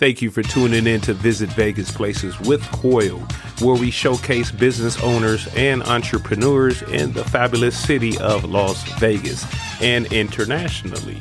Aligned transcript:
Thank 0.00 0.22
you 0.22 0.30
for 0.30 0.42
tuning 0.42 0.86
in 0.86 1.02
to 1.02 1.12
Visit 1.12 1.50
Vegas 1.50 1.90
Places 1.90 2.40
with 2.40 2.62
Coyal, 2.72 3.20
where 3.60 3.78
we 3.78 3.90
showcase 3.90 4.50
business 4.50 4.98
owners 5.02 5.46
and 5.54 5.82
entrepreneurs 5.82 6.80
in 6.80 7.12
the 7.12 7.22
fabulous 7.22 7.76
city 7.76 8.16
of 8.16 8.46
Las 8.46 8.82
Vegas 8.98 9.44
and 9.82 10.10
internationally. 10.10 11.20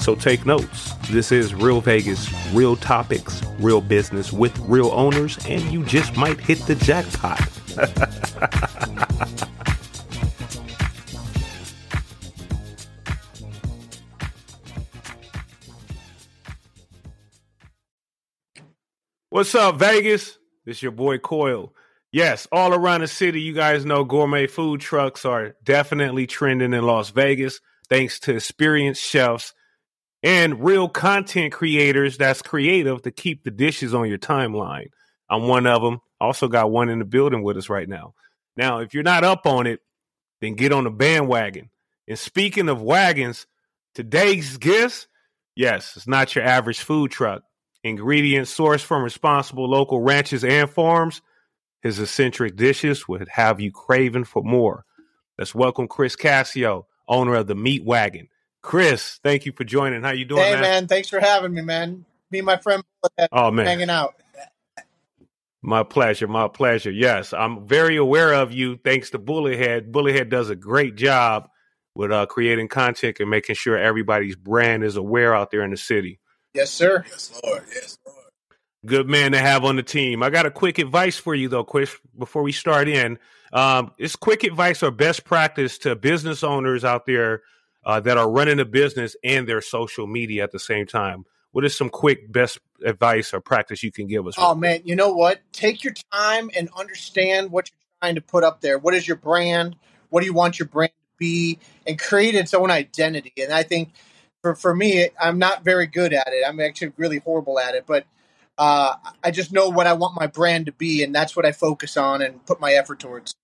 So 0.00 0.14
take 0.14 0.44
notes. 0.44 0.92
This 1.08 1.32
is 1.32 1.54
Real 1.54 1.80
Vegas, 1.80 2.30
real 2.52 2.76
topics, 2.76 3.40
real 3.58 3.80
business 3.80 4.34
with 4.34 4.54
real 4.58 4.90
owners, 4.90 5.38
and 5.46 5.62
you 5.72 5.82
just 5.86 6.14
might 6.18 6.38
hit 6.38 6.58
the 6.66 6.74
jackpot. 6.74 7.40
What's 19.32 19.54
up, 19.54 19.76
Vegas? 19.76 20.38
This 20.64 20.82
your 20.82 20.90
boy 20.90 21.18
Coyal. 21.18 21.70
Yes, 22.10 22.48
all 22.50 22.74
around 22.74 23.02
the 23.02 23.06
city, 23.06 23.40
you 23.40 23.52
guys 23.52 23.86
know 23.86 24.02
gourmet 24.02 24.48
food 24.48 24.80
trucks 24.80 25.24
are 25.24 25.54
definitely 25.62 26.26
trending 26.26 26.72
in 26.72 26.82
Las 26.82 27.10
Vegas, 27.10 27.60
thanks 27.88 28.18
to 28.20 28.34
experienced 28.34 29.00
chefs 29.00 29.54
and 30.24 30.64
real 30.64 30.88
content 30.88 31.52
creators 31.52 32.18
that's 32.18 32.42
creative 32.42 33.02
to 33.02 33.12
keep 33.12 33.44
the 33.44 33.52
dishes 33.52 33.94
on 33.94 34.08
your 34.08 34.18
timeline. 34.18 34.88
I'm 35.28 35.46
one 35.46 35.68
of 35.68 35.80
them. 35.80 36.00
Also 36.20 36.48
got 36.48 36.72
one 36.72 36.88
in 36.88 36.98
the 36.98 37.04
building 37.04 37.44
with 37.44 37.56
us 37.56 37.68
right 37.68 37.88
now. 37.88 38.14
Now, 38.56 38.80
if 38.80 38.94
you're 38.94 39.04
not 39.04 39.22
up 39.22 39.46
on 39.46 39.68
it, 39.68 39.78
then 40.40 40.56
get 40.56 40.72
on 40.72 40.82
the 40.82 40.90
bandwagon. 40.90 41.70
And 42.08 42.18
speaking 42.18 42.68
of 42.68 42.82
wagons, 42.82 43.46
today's 43.94 44.56
guest, 44.56 45.06
yes, 45.54 45.96
it's 45.96 46.08
not 46.08 46.34
your 46.34 46.42
average 46.42 46.80
food 46.80 47.12
truck. 47.12 47.44
Ingredients 47.82 48.56
sourced 48.56 48.82
from 48.84 49.02
responsible 49.02 49.68
local 49.68 50.00
ranches 50.00 50.44
and 50.44 50.68
farms. 50.68 51.22
His 51.82 51.98
eccentric 51.98 52.56
dishes 52.56 53.08
would 53.08 53.28
have 53.28 53.60
you 53.60 53.72
craving 53.72 54.24
for 54.24 54.42
more. 54.42 54.84
Let's 55.38 55.54
welcome 55.54 55.88
Chris 55.88 56.14
Cascio, 56.16 56.84
owner 57.08 57.36
of 57.36 57.46
the 57.46 57.54
Meat 57.54 57.84
Wagon. 57.84 58.28
Chris, 58.62 59.18
thank 59.24 59.46
you 59.46 59.52
for 59.52 59.64
joining. 59.64 60.02
How 60.02 60.10
you 60.10 60.26
doing, 60.26 60.42
Hey 60.42 60.52
man? 60.52 60.60
man, 60.60 60.88
thanks 60.88 61.08
for 61.08 61.20
having 61.20 61.54
me, 61.54 61.62
man. 61.62 62.04
Me 62.30 62.40
and 62.40 62.46
my 62.46 62.58
friend 62.58 62.82
Oh 63.32 63.50
man, 63.50 63.66
hanging 63.66 63.90
out. 63.90 64.14
my 65.62 65.82
pleasure, 65.82 66.28
my 66.28 66.48
pleasure. 66.48 66.90
Yes, 66.90 67.32
I'm 67.32 67.66
very 67.66 67.96
aware 67.96 68.34
of 68.34 68.52
you. 68.52 68.78
Thanks 68.84 69.10
to 69.10 69.18
Bullethead. 69.18 69.90
Bullethead 69.90 70.28
does 70.28 70.50
a 70.50 70.56
great 70.56 70.96
job 70.96 71.48
with 71.94 72.12
uh, 72.12 72.26
creating 72.26 72.68
content 72.68 73.18
and 73.20 73.30
making 73.30 73.54
sure 73.56 73.78
everybody's 73.78 74.36
brand 74.36 74.84
is 74.84 74.96
aware 74.96 75.34
out 75.34 75.50
there 75.50 75.62
in 75.64 75.70
the 75.70 75.76
city. 75.78 76.20
Yes, 76.54 76.70
sir. 76.70 77.04
Yes, 77.08 77.40
Lord. 77.44 77.64
Yes, 77.72 77.98
Lord. 78.06 78.18
Good 78.86 79.08
man 79.08 79.32
to 79.32 79.38
have 79.38 79.64
on 79.64 79.76
the 79.76 79.82
team. 79.82 80.22
I 80.22 80.30
got 80.30 80.46
a 80.46 80.50
quick 80.50 80.78
advice 80.78 81.16
for 81.16 81.34
you 81.34 81.48
though, 81.48 81.64
Chris, 81.64 81.94
before 82.18 82.42
we 82.42 82.52
start 82.52 82.88
in. 82.88 83.18
Um, 83.52 83.92
it's 83.98 84.16
quick 84.16 84.42
advice 84.42 84.82
or 84.82 84.90
best 84.90 85.24
practice 85.24 85.78
to 85.78 85.96
business 85.96 86.42
owners 86.42 86.84
out 86.84 87.04
there 87.04 87.42
uh, 87.84 88.00
that 88.00 88.16
are 88.16 88.30
running 88.30 88.58
a 88.58 88.64
business 88.64 89.16
and 89.22 89.46
their 89.46 89.60
social 89.60 90.06
media 90.06 90.44
at 90.44 90.52
the 90.52 90.58
same 90.58 90.86
time. 90.86 91.24
What 91.52 91.64
is 91.64 91.76
some 91.76 91.90
quick 91.90 92.30
best 92.32 92.58
advice 92.84 93.34
or 93.34 93.40
practice 93.40 93.82
you 93.82 93.92
can 93.92 94.06
give 94.06 94.26
us? 94.26 94.34
Oh 94.38 94.54
man, 94.54 94.80
you 94.84 94.96
know 94.96 95.12
what? 95.12 95.40
Take 95.52 95.84
your 95.84 95.94
time 96.12 96.50
and 96.56 96.70
understand 96.76 97.50
what 97.50 97.70
you're 97.70 98.08
trying 98.08 98.14
to 98.14 98.22
put 98.22 98.44
up 98.44 98.60
there. 98.60 98.78
What 98.78 98.94
is 98.94 99.06
your 99.06 99.16
brand? 99.16 99.76
What 100.08 100.20
do 100.20 100.26
you 100.26 100.32
want 100.32 100.58
your 100.58 100.68
brand 100.68 100.92
to 100.92 101.18
be? 101.18 101.58
And 101.86 101.98
create 101.98 102.34
its 102.34 102.54
own 102.54 102.70
identity. 102.70 103.32
And 103.36 103.52
I 103.52 103.62
think 103.62 103.92
for 104.42 104.54
for 104.54 104.74
me, 104.74 105.08
I'm 105.20 105.38
not 105.38 105.64
very 105.64 105.86
good 105.86 106.12
at 106.12 106.28
it. 106.28 106.44
I'm 106.46 106.60
actually 106.60 106.92
really 106.96 107.18
horrible 107.18 107.58
at 107.58 107.74
it, 107.74 107.84
but 107.86 108.04
uh, 108.58 108.94
I 109.22 109.30
just 109.30 109.52
know 109.52 109.68
what 109.68 109.86
I 109.86 109.94
want 109.94 110.14
my 110.18 110.26
brand 110.26 110.66
to 110.66 110.72
be, 110.72 111.02
and 111.02 111.14
that's 111.14 111.34
what 111.36 111.46
I 111.46 111.52
focus 111.52 111.96
on 111.96 112.22
and 112.22 112.44
put 112.46 112.60
my 112.60 112.72
effort 112.72 113.00
towards. 113.00 113.34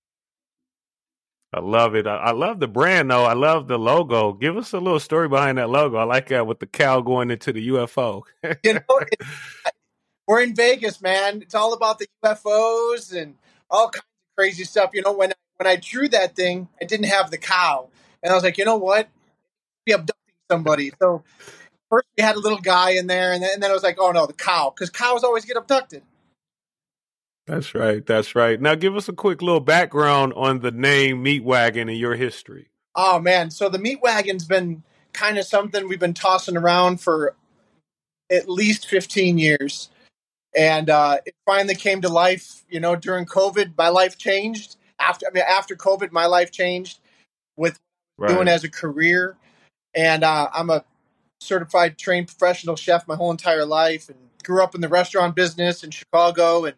I 1.53 1.59
love 1.59 1.95
it. 1.95 2.05
I, 2.05 2.17
I 2.17 2.31
love 2.31 2.59
the 2.59 2.67
brand 2.67 3.09
though. 3.09 3.23
I 3.23 3.33
love 3.33 3.67
the 3.67 3.79
logo. 3.79 4.33
Give 4.33 4.57
us 4.57 4.73
a 4.73 4.79
little 4.79 4.99
story 4.99 5.27
behind 5.29 5.57
that 5.57 5.69
logo. 5.69 5.97
I 5.97 6.03
like 6.03 6.27
that 6.27 6.45
with 6.45 6.59
the 6.59 6.67
cow 6.67 7.01
going 7.01 7.31
into 7.31 7.53
the 7.53 7.69
UFO. 7.69 8.23
You 8.63 8.73
know, 8.75 8.99
it, 8.99 9.21
we're 10.27 10.41
in 10.41 10.55
Vegas, 10.55 11.01
man. 11.01 11.41
It's 11.41 11.55
all 11.55 11.73
about 11.73 11.99
the 11.99 12.07
UFOs 12.23 13.15
and 13.15 13.35
all 13.69 13.89
kinds 13.89 14.03
of 14.03 14.35
crazy 14.37 14.65
stuff. 14.65 14.91
You 14.93 15.01
know, 15.01 15.13
when 15.13 15.33
when 15.55 15.67
I 15.67 15.77
drew 15.77 16.07
that 16.09 16.35
thing, 16.35 16.67
I 16.81 16.85
didn't 16.85 17.07
have 17.07 17.31
the 17.31 17.37
cow, 17.37 17.89
and 18.21 18.31
I 18.31 18.35
was 18.35 18.43
like, 18.43 18.57
you 18.57 18.65
know 18.65 18.77
what? 18.77 19.07
Be 19.85 19.93
abducting 19.93 20.26
somebody. 20.51 20.91
So 21.01 21.23
first 21.89 22.07
we 22.17 22.23
had 22.23 22.35
a 22.35 22.39
little 22.39 22.59
guy 22.59 22.91
in 22.91 23.07
there, 23.07 23.33
and 23.33 23.43
then, 23.43 23.51
and 23.53 23.63
then 23.63 23.71
I 23.71 23.73
was 23.73 23.83
like, 23.83 23.97
oh 23.99 24.11
no, 24.11 24.25
the 24.25 24.33
cow, 24.33 24.73
because 24.75 24.89
cows 24.89 25.23
always 25.23 25.45
get 25.45 25.57
abducted. 25.57 26.03
That's 27.45 27.73
right. 27.73 28.05
That's 28.05 28.35
right. 28.35 28.59
Now, 28.59 28.75
give 28.75 28.95
us 28.97 29.07
a 29.07 29.13
quick 29.13 29.41
little 29.41 29.61
background 29.61 30.33
on 30.35 30.59
the 30.59 30.71
name 30.71 31.23
Meat 31.23 31.45
Wagon 31.45 31.87
and 31.87 31.97
your 31.97 32.15
history. 32.15 32.67
Oh 32.93 33.19
man, 33.19 33.51
so 33.51 33.69
the 33.69 33.77
meat 33.79 34.01
wagon's 34.01 34.45
been 34.45 34.83
kind 35.13 35.37
of 35.37 35.45
something 35.45 35.87
we've 35.87 35.99
been 35.99 36.13
tossing 36.13 36.57
around 36.57 36.99
for 36.99 37.35
at 38.31 38.49
least 38.49 38.87
15 38.87 39.37
years. 39.37 39.89
And 40.55 40.89
uh, 40.89 41.19
it 41.25 41.35
finally 41.45 41.75
came 41.75 42.01
to 42.01 42.09
life, 42.09 42.63
you 42.69 42.79
know, 42.79 42.95
during 42.95 43.25
COVID, 43.25 43.77
my 43.77 43.89
life 43.89 44.17
changed. 44.17 44.75
After 44.99 45.27
I 45.27 45.29
mean 45.31 45.43
after 45.47 45.75
COVID, 45.75 46.11
my 46.11 46.25
life 46.25 46.51
changed 46.51 46.99
with 47.55 47.79
Right. 48.17 48.33
doing 48.33 48.47
as 48.47 48.63
a 48.63 48.69
career. 48.69 49.37
And 49.97 50.23
uh, 50.23 50.49
I'm 50.53 50.69
a 50.69 50.85
certified 51.41 51.97
trained 51.97 52.27
professional 52.27 52.77
chef 52.77 53.07
my 53.07 53.15
whole 53.15 53.31
entire 53.31 53.65
life 53.65 54.09
and 54.09 54.17
grew 54.43 54.63
up 54.63 54.75
in 54.75 54.81
the 54.81 54.89
restaurant 54.89 55.35
business 55.35 55.83
in 55.83 55.91
Chicago 55.91 56.65
and 56.65 56.75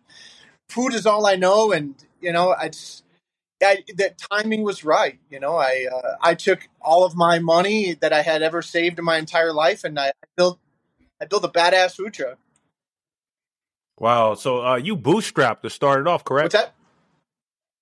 food 0.69 0.93
is 0.93 1.05
all 1.05 1.25
I 1.27 1.35
know 1.35 1.71
and 1.71 1.95
you 2.21 2.33
know 2.33 2.55
I 2.59 2.69
just 2.69 3.03
I, 3.63 3.83
the 3.87 4.13
timing 4.31 4.63
was 4.63 4.83
right 4.83 5.19
you 5.29 5.39
know 5.39 5.55
I 5.57 5.87
uh, 5.93 6.15
I 6.21 6.35
took 6.35 6.67
all 6.81 7.05
of 7.05 7.15
my 7.15 7.39
money 7.39 7.95
that 8.01 8.13
I 8.13 8.21
had 8.21 8.41
ever 8.41 8.61
saved 8.61 8.99
in 8.99 9.05
my 9.05 9.17
entire 9.17 9.53
life 9.53 9.83
and 9.83 9.99
I 9.99 10.13
built 10.37 10.59
I 11.21 11.25
built 11.25 11.45
a 11.45 11.49
badass 11.49 11.95
food 11.95 12.13
truck 12.13 12.37
Wow. 13.99 14.35
So 14.35 14.65
uh, 14.65 14.75
you 14.77 14.97
bootstrapped 14.97 15.61
to 15.61 15.69
start 15.69 16.01
it 16.01 16.07
off, 16.07 16.23
correct? 16.25 16.53
what's 16.53 16.65
that 16.65 16.75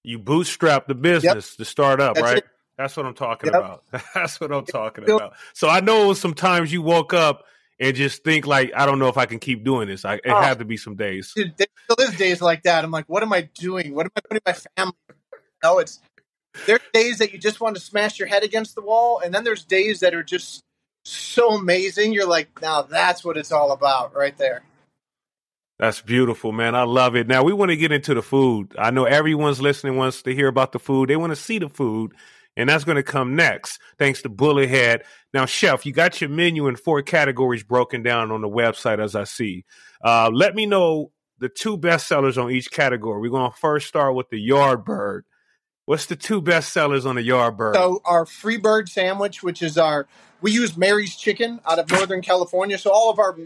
You 0.03 0.19
bootstrapped 0.19 0.87
the 0.87 0.95
business 0.95 1.55
to 1.57 1.65
start 1.65 2.01
up, 2.01 2.15
That's 2.15 2.21
right? 2.23 2.37
it. 2.39 2.45
That's 2.77 2.95
what 2.97 3.05
I'm 3.05 3.13
talking 3.15 3.51
Yep. 3.53 3.59
about. 3.59 3.83
That's 4.15 4.39
what 4.39 4.51
I'm 4.51 4.65
talking 4.65 5.09
about. 5.09 5.33
So 5.53 5.69
I 5.69 5.79
know 5.81 6.13
sometimes 6.13 6.71
you 6.71 6.81
woke 6.81 7.13
up 7.13 7.45
and 7.79 7.95
just 7.95 8.23
think 8.23 8.45
like, 8.47 8.71
I 8.75 8.85
don't 8.85 8.99
know 8.99 9.07
if 9.07 9.17
I 9.17 9.25
can 9.25 9.39
keep 9.39 9.63
doing 9.63 9.87
this. 9.87 10.05
I, 10.05 10.15
it 10.15 10.21
Oh. 10.27 10.41
had 10.41 10.59
to 10.59 10.65
be 10.65 10.77
some 10.77 10.95
days. 10.95 11.33
Dude, 11.35 11.53
there 11.57 11.67
still 11.89 12.05
is 12.05 12.15
days 12.17 12.41
like 12.41 12.63
that 12.63 12.83
I'm 12.83 12.91
like 12.91 13.05
what 13.07 13.23
am 13.23 13.33
I 13.33 13.49
doing 13.55 13.93
what 13.95 14.05
am 14.05 14.11
I 14.17 14.21
putting 14.21 14.41
my 14.45 14.53
family 14.53 14.93
no 15.63 15.79
it's 15.79 15.99
there's 16.65 16.81
days 16.93 17.19
that 17.19 17.31
you 17.33 17.39
just 17.39 17.61
want 17.61 17.75
to 17.77 17.81
smash 17.81 18.19
your 18.19 18.27
head 18.27 18.43
against 18.43 18.75
the 18.75 18.81
wall 18.81 19.19
and 19.23 19.33
then 19.33 19.43
there's 19.43 19.63
days 19.63 20.01
that 20.01 20.13
are 20.13 20.23
just 20.23 20.63
so 21.05 21.51
amazing 21.51 22.13
you're 22.13 22.27
like 22.27 22.49
now 22.61 22.81
that's 22.81 23.23
what 23.23 23.37
it's 23.37 23.51
all 23.53 23.71
about 23.71 24.15
right 24.15 24.37
there 24.37 24.63
That's 25.79 26.01
beautiful, 26.01 26.51
man. 26.51 26.75
I 26.75 26.83
love 26.83 27.15
it. 27.15 27.27
Now 27.27 27.43
we 27.43 27.53
want 27.53 27.69
to 27.71 27.77
get 27.77 27.91
into 27.91 28.13
the 28.15 28.21
food. 28.23 28.73
I 28.79 28.91
know 28.91 29.05
everyone's 29.05 29.61
listening 29.61 29.95
wants 29.95 30.23
to 30.23 30.33
hear 30.35 30.47
about 30.47 30.71
the 30.73 30.79
food. 30.79 31.09
They 31.09 31.15
want 31.15 31.31
to 31.31 31.35
see 31.37 31.59
the 31.59 31.69
food, 31.69 32.13
and 32.57 32.67
that's 32.67 32.83
going 32.83 32.97
to 32.97 33.03
come 33.03 33.35
next. 33.35 33.79
Thanks 33.97 34.23
to 34.23 34.29
Bullethead. 34.29 35.03
Now, 35.33 35.45
chef, 35.45 35.85
you 35.85 35.93
got 35.93 36.19
your 36.19 36.29
menu 36.29 36.67
in 36.67 36.75
four 36.75 37.01
categories 37.03 37.63
broken 37.63 38.03
down 38.03 38.31
on 38.31 38.41
the 38.41 38.49
website, 38.49 38.99
as 38.99 39.15
I 39.15 39.23
see. 39.23 39.63
Uh, 40.03 40.29
let 40.33 40.55
me 40.55 40.65
know 40.65 41.11
the 41.39 41.49
two 41.49 41.77
best 41.77 42.07
sellers 42.07 42.37
on 42.37 42.51
each 42.51 42.71
category. 42.71 43.21
We're 43.21 43.29
going 43.29 43.51
to 43.51 43.57
first 43.57 43.87
start 43.87 44.15
with 44.15 44.29
the 44.29 44.39
yard 44.39 44.83
bird. 44.83 45.23
What's 45.85 46.07
the 46.07 46.15
two 46.17 46.41
best 46.41 46.73
sellers 46.73 47.05
on 47.05 47.15
the 47.15 47.21
yard 47.21 47.55
bird? 47.55 47.75
So 47.75 48.01
our 48.03 48.25
Freebird 48.25 48.89
sandwich, 48.89 49.41
which 49.41 49.61
is 49.61 49.77
our, 49.77 50.07
we 50.41 50.51
use 50.51 50.75
Mary's 50.75 51.15
Chicken 51.15 51.61
out 51.65 51.79
of 51.79 51.89
Northern 51.89 52.21
California. 52.21 52.77
So 52.77 52.91
all 52.91 53.09
of 53.09 53.19
our 53.19 53.37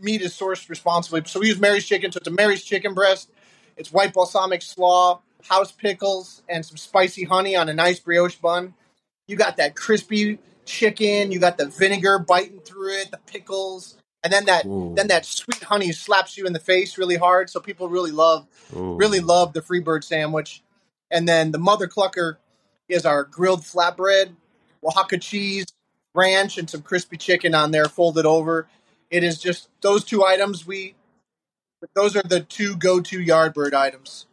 meat 0.00 0.20
is 0.20 0.32
sourced 0.32 0.68
responsibly. 0.68 1.22
So 1.26 1.40
we 1.40 1.48
use 1.48 1.58
Mary's 1.58 1.86
Chicken. 1.86 2.12
So 2.12 2.18
it's 2.18 2.28
a 2.28 2.30
Mary's 2.30 2.62
Chicken 2.62 2.94
breast. 2.94 3.30
It's 3.76 3.92
white 3.92 4.12
balsamic 4.12 4.62
slaw, 4.62 5.22
house 5.46 5.72
pickles, 5.72 6.42
and 6.48 6.64
some 6.64 6.76
spicy 6.76 7.24
honey 7.24 7.56
on 7.56 7.68
a 7.68 7.74
nice 7.74 8.00
brioche 8.00 8.36
bun. 8.36 8.74
You 9.26 9.36
got 9.36 9.56
that 9.58 9.76
crispy 9.76 10.38
chicken. 10.64 11.32
You 11.32 11.38
got 11.38 11.58
the 11.58 11.66
vinegar 11.66 12.18
biting 12.18 12.60
through 12.60 13.00
it, 13.00 13.10
the 13.10 13.18
pickles, 13.26 13.96
and 14.22 14.32
then 14.32 14.46
that 14.46 14.66
Ooh. 14.66 14.92
then 14.96 15.08
that 15.08 15.24
sweet 15.24 15.62
honey 15.62 15.92
slaps 15.92 16.36
you 16.36 16.46
in 16.46 16.52
the 16.52 16.60
face 16.60 16.98
really 16.98 17.16
hard. 17.16 17.50
So 17.50 17.60
people 17.60 17.88
really 17.88 18.10
love 18.10 18.46
Ooh. 18.76 18.96
really 18.96 19.20
love 19.20 19.52
the 19.52 19.62
Freebird 19.62 20.04
sandwich. 20.04 20.62
And 21.10 21.26
then 21.26 21.52
the 21.52 21.58
Mother 21.58 21.88
Clucker 21.88 22.36
is 22.88 23.06
our 23.06 23.24
grilled 23.24 23.62
flatbread, 23.62 24.34
Oaxaca 24.84 25.18
cheese, 25.18 25.66
ranch, 26.14 26.58
and 26.58 26.68
some 26.68 26.82
crispy 26.82 27.16
chicken 27.16 27.54
on 27.54 27.70
there 27.70 27.86
folded 27.86 28.26
over. 28.26 28.68
It 29.10 29.24
is 29.24 29.38
just 29.38 29.68
those 29.80 30.04
two 30.04 30.24
items. 30.24 30.66
We 30.66 30.94
those 31.94 32.16
are 32.16 32.22
the 32.22 32.40
two 32.40 32.76
go-to 32.76 33.20
Yardbird 33.20 33.72
items. 33.72 34.26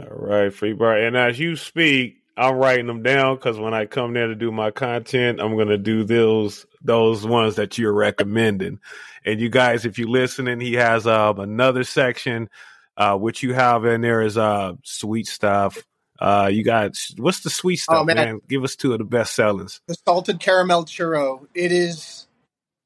All 0.00 0.08
right, 0.10 0.52
free 0.52 0.72
bar. 0.72 0.96
And 0.96 1.16
as 1.16 1.38
you 1.38 1.56
speak, 1.56 2.22
I'm 2.36 2.56
writing 2.56 2.86
them 2.86 3.02
down 3.02 3.36
because 3.36 3.58
when 3.58 3.72
I 3.72 3.86
come 3.86 4.12
there 4.12 4.26
to 4.26 4.34
do 4.34 4.52
my 4.52 4.70
content, 4.70 5.40
I'm 5.40 5.56
gonna 5.56 5.78
do 5.78 6.04
those 6.04 6.66
those 6.82 7.26
ones 7.26 7.56
that 7.56 7.78
you're 7.78 7.92
recommending. 7.92 8.78
And 9.24 9.40
you 9.40 9.48
guys, 9.48 9.86
if 9.86 9.98
you're 9.98 10.08
listening, 10.08 10.60
he 10.60 10.74
has 10.74 11.06
uh, 11.06 11.32
another 11.36 11.82
section 11.82 12.48
uh, 12.96 13.16
which 13.16 13.42
you 13.42 13.54
have 13.54 13.84
in 13.84 14.00
there 14.00 14.22
is 14.22 14.38
uh 14.38 14.74
sweet 14.82 15.26
stuff. 15.26 15.82
Uh, 16.18 16.48
you 16.50 16.64
got 16.64 16.92
what's 17.18 17.40
the 17.40 17.50
sweet 17.50 17.76
stuff, 17.76 17.98
oh, 18.00 18.04
man. 18.04 18.16
man? 18.16 18.40
Give 18.48 18.64
us 18.64 18.76
two 18.76 18.92
of 18.92 18.98
the 18.98 19.04
best 19.04 19.34
sellers. 19.34 19.80
The 19.86 19.96
salted 20.06 20.40
caramel 20.40 20.84
churro. 20.84 21.46
It 21.54 21.72
is, 21.72 22.26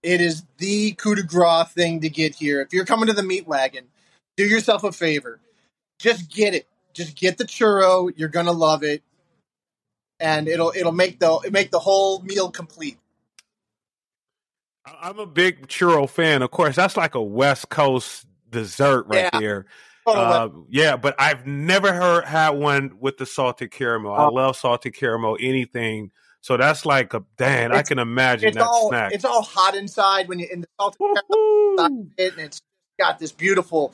it 0.03 0.21
is 0.21 0.43
the 0.59 0.93
coup 0.93 1.15
de 1.15 1.23
grace 1.23 1.69
thing 1.69 2.01
to 2.01 2.09
get 2.09 2.35
here. 2.35 2.61
If 2.61 2.73
you're 2.73 2.85
coming 2.85 3.07
to 3.07 3.13
the 3.13 3.23
meat 3.23 3.47
wagon, 3.47 3.85
do 4.37 4.45
yourself 4.45 4.83
a 4.83 4.91
favor, 4.91 5.39
just 5.99 6.29
get 6.29 6.55
it. 6.55 6.67
Just 6.93 7.17
get 7.17 7.39
the 7.39 7.45
churro. 7.45 8.13
You're 8.17 8.29
gonna 8.29 8.53
love 8.53 8.83
it, 8.83 9.03
and 10.19 10.49
it'll 10.49 10.73
it'll 10.75 10.93
make 10.93 11.19
the 11.19 11.49
make 11.53 11.71
the 11.71 11.79
whole 11.79 12.23
meal 12.23 12.51
complete. 12.51 12.99
I'm 15.01 15.19
a 15.19 15.27
big 15.27 15.69
churro 15.69 16.09
fan. 16.09 16.43
Of 16.43 16.51
course, 16.51 16.77
that's 16.77 16.97
like 16.97 17.15
a 17.15 17.23
West 17.23 17.69
Coast 17.69 18.27
dessert 18.51 19.07
right 19.07 19.31
yeah. 19.33 19.41
there. 19.41 19.67
Uh, 20.07 20.49
yeah, 20.69 20.97
but 20.97 21.15
I've 21.19 21.47
never 21.47 21.93
heard 21.93 22.25
had 22.25 22.51
one 22.51 22.97
with 22.99 23.17
the 23.19 23.27
salted 23.27 23.71
caramel. 23.71 24.13
I 24.13 24.25
oh. 24.25 24.31
love 24.31 24.57
salted 24.57 24.95
caramel. 24.95 25.37
Anything. 25.41 26.11
So 26.41 26.57
that's 26.57 26.87
like 26.87 27.13
a 27.15 27.23
damn. 27.37 27.73
I 27.73 27.83
can 27.83 27.99
imagine 27.99 28.55
that 28.55 28.63
all, 28.63 28.89
snack. 28.89 29.13
It's 29.13 29.25
all 29.25 29.43
hot 29.43 29.77
inside 29.77 30.27
when 30.29 30.39
you're 30.39 30.51
in 30.51 30.63
the 30.63 30.69
salted 30.81 31.01
caramel, 31.01 32.07
it, 32.17 32.33
and 32.33 32.41
it's 32.41 32.61
got 32.99 33.19
this 33.19 33.31
beautiful 33.31 33.93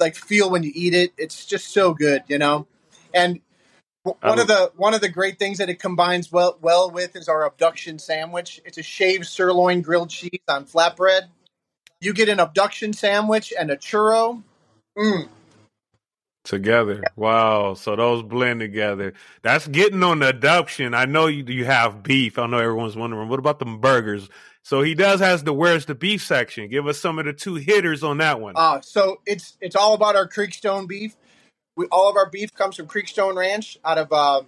like 0.00 0.16
feel 0.16 0.50
when 0.50 0.62
you 0.62 0.72
eat 0.74 0.94
it. 0.94 1.12
It's 1.16 1.46
just 1.46 1.68
so 1.68 1.94
good, 1.94 2.22
you 2.28 2.38
know. 2.38 2.66
And 3.14 3.40
one 4.02 4.38
of 4.38 4.46
the 4.46 4.72
one 4.76 4.94
of 4.94 5.00
the 5.00 5.08
great 5.08 5.38
things 5.38 5.58
that 5.58 5.68
it 5.68 5.80
combines 5.80 6.32
well 6.32 6.58
well 6.60 6.90
with 6.90 7.16
is 7.16 7.28
our 7.28 7.44
abduction 7.44 7.98
sandwich. 7.98 8.60
It's 8.64 8.78
a 8.78 8.82
shaved 8.82 9.26
sirloin 9.26 9.82
grilled 9.82 10.10
cheese 10.10 10.40
on 10.48 10.64
flatbread. 10.66 11.28
You 12.00 12.12
get 12.12 12.28
an 12.28 12.40
abduction 12.40 12.92
sandwich 12.92 13.52
and 13.58 13.70
a 13.70 13.76
churro. 13.76 14.42
Mm, 14.96 15.28
together. 16.48 17.04
Wow. 17.16 17.74
So 17.74 17.94
those 17.94 18.22
blend 18.22 18.60
together. 18.60 19.12
That's 19.42 19.68
getting 19.68 20.02
on 20.02 20.20
the 20.20 20.30
abduction. 20.30 20.94
I 20.94 21.04
know 21.04 21.26
you, 21.26 21.44
you 21.46 21.64
have 21.66 22.02
beef. 22.02 22.38
I 22.38 22.46
know 22.46 22.58
everyone's 22.58 22.96
wondering, 22.96 23.28
what 23.28 23.38
about 23.38 23.58
the 23.58 23.66
burgers? 23.66 24.28
So 24.68 24.82
he 24.82 24.94
does 24.94 25.20
has 25.20 25.44
the 25.44 25.54
where's 25.54 25.86
the 25.86 25.94
beef 25.94 26.22
section. 26.22 26.68
Give 26.68 26.86
us 26.86 26.98
some 26.98 27.18
of 27.18 27.24
the 27.24 27.32
two 27.32 27.54
hitters 27.54 28.04
on 28.04 28.18
that 28.18 28.38
one. 28.38 28.52
Uh, 28.54 28.82
so 28.82 29.22
it's 29.24 29.56
it's 29.62 29.74
all 29.74 29.94
about 29.94 30.14
our 30.14 30.28
Creekstone 30.28 30.86
beef. 30.86 31.16
We, 31.74 31.86
all 31.86 32.10
of 32.10 32.16
our 32.16 32.28
beef 32.28 32.52
comes 32.52 32.76
from 32.76 32.86
Creekstone 32.86 33.34
Ranch 33.34 33.78
out 33.82 33.96
of 33.96 34.12
uh, 34.12 34.42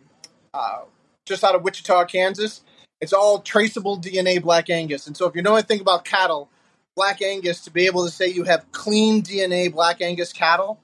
uh, 0.53 0.81
just 1.25 1.43
out 1.43 1.55
of 1.55 1.63
Wichita, 1.63 2.05
Kansas. 2.05 2.61
It's 3.01 3.15
all 3.15 3.41
traceable 3.41 3.99
DNA 3.99 4.43
Black 4.43 4.69
Angus. 4.69 5.07
And 5.07 5.17
so 5.17 5.25
if 5.25 5.35
you 5.35 5.41
know 5.41 5.55
anything 5.55 5.81
about 5.81 6.05
cattle, 6.05 6.51
Black 6.95 7.23
Angus, 7.23 7.63
to 7.63 7.71
be 7.71 7.87
able 7.87 8.05
to 8.05 8.11
say 8.11 8.29
you 8.29 8.45
have 8.45 8.71
clean 8.73 9.23
DNA 9.23 9.73
Black 9.73 10.03
Angus 10.03 10.35
cattle, 10.35 10.81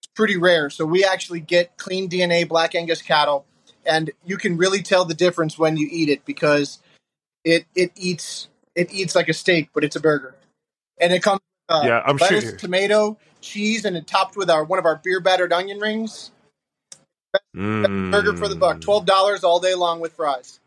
it's 0.00 0.08
pretty 0.16 0.36
rare. 0.36 0.68
So 0.68 0.84
we 0.84 1.04
actually 1.04 1.38
get 1.38 1.76
clean 1.76 2.08
DNA 2.08 2.48
Black 2.48 2.74
Angus 2.74 3.02
cattle, 3.02 3.46
and 3.86 4.10
you 4.24 4.36
can 4.36 4.56
really 4.56 4.82
tell 4.82 5.04
the 5.04 5.14
difference 5.14 5.56
when 5.56 5.76
you 5.76 5.86
eat 5.88 6.08
it 6.08 6.24
because 6.24 6.80
it 7.44 7.66
it 7.76 7.92
eats 7.94 8.48
it 8.80 8.92
eats 8.92 9.14
like 9.14 9.28
a 9.28 9.34
steak, 9.34 9.68
but 9.74 9.84
it's 9.84 9.96
a 9.96 10.00
burger, 10.00 10.34
and 10.98 11.12
it 11.12 11.22
comes 11.22 11.40
uh, 11.68 11.82
yeah, 11.84 12.02
I'm 12.04 12.16
lettuce, 12.16 12.44
sure. 12.44 12.56
tomato, 12.56 13.18
cheese, 13.40 13.84
and 13.84 13.96
it 13.96 14.06
topped 14.06 14.36
with 14.36 14.50
our 14.50 14.64
one 14.64 14.78
of 14.78 14.86
our 14.86 14.96
beer 14.96 15.20
battered 15.20 15.52
onion 15.52 15.78
rings. 15.78 16.30
Mm. 17.54 18.10
Burger 18.10 18.36
for 18.36 18.48
the 18.48 18.56
buck, 18.56 18.80
twelve 18.80 19.06
dollars 19.06 19.44
all 19.44 19.60
day 19.60 19.74
long 19.74 20.00
with 20.00 20.12
fries. 20.14 20.58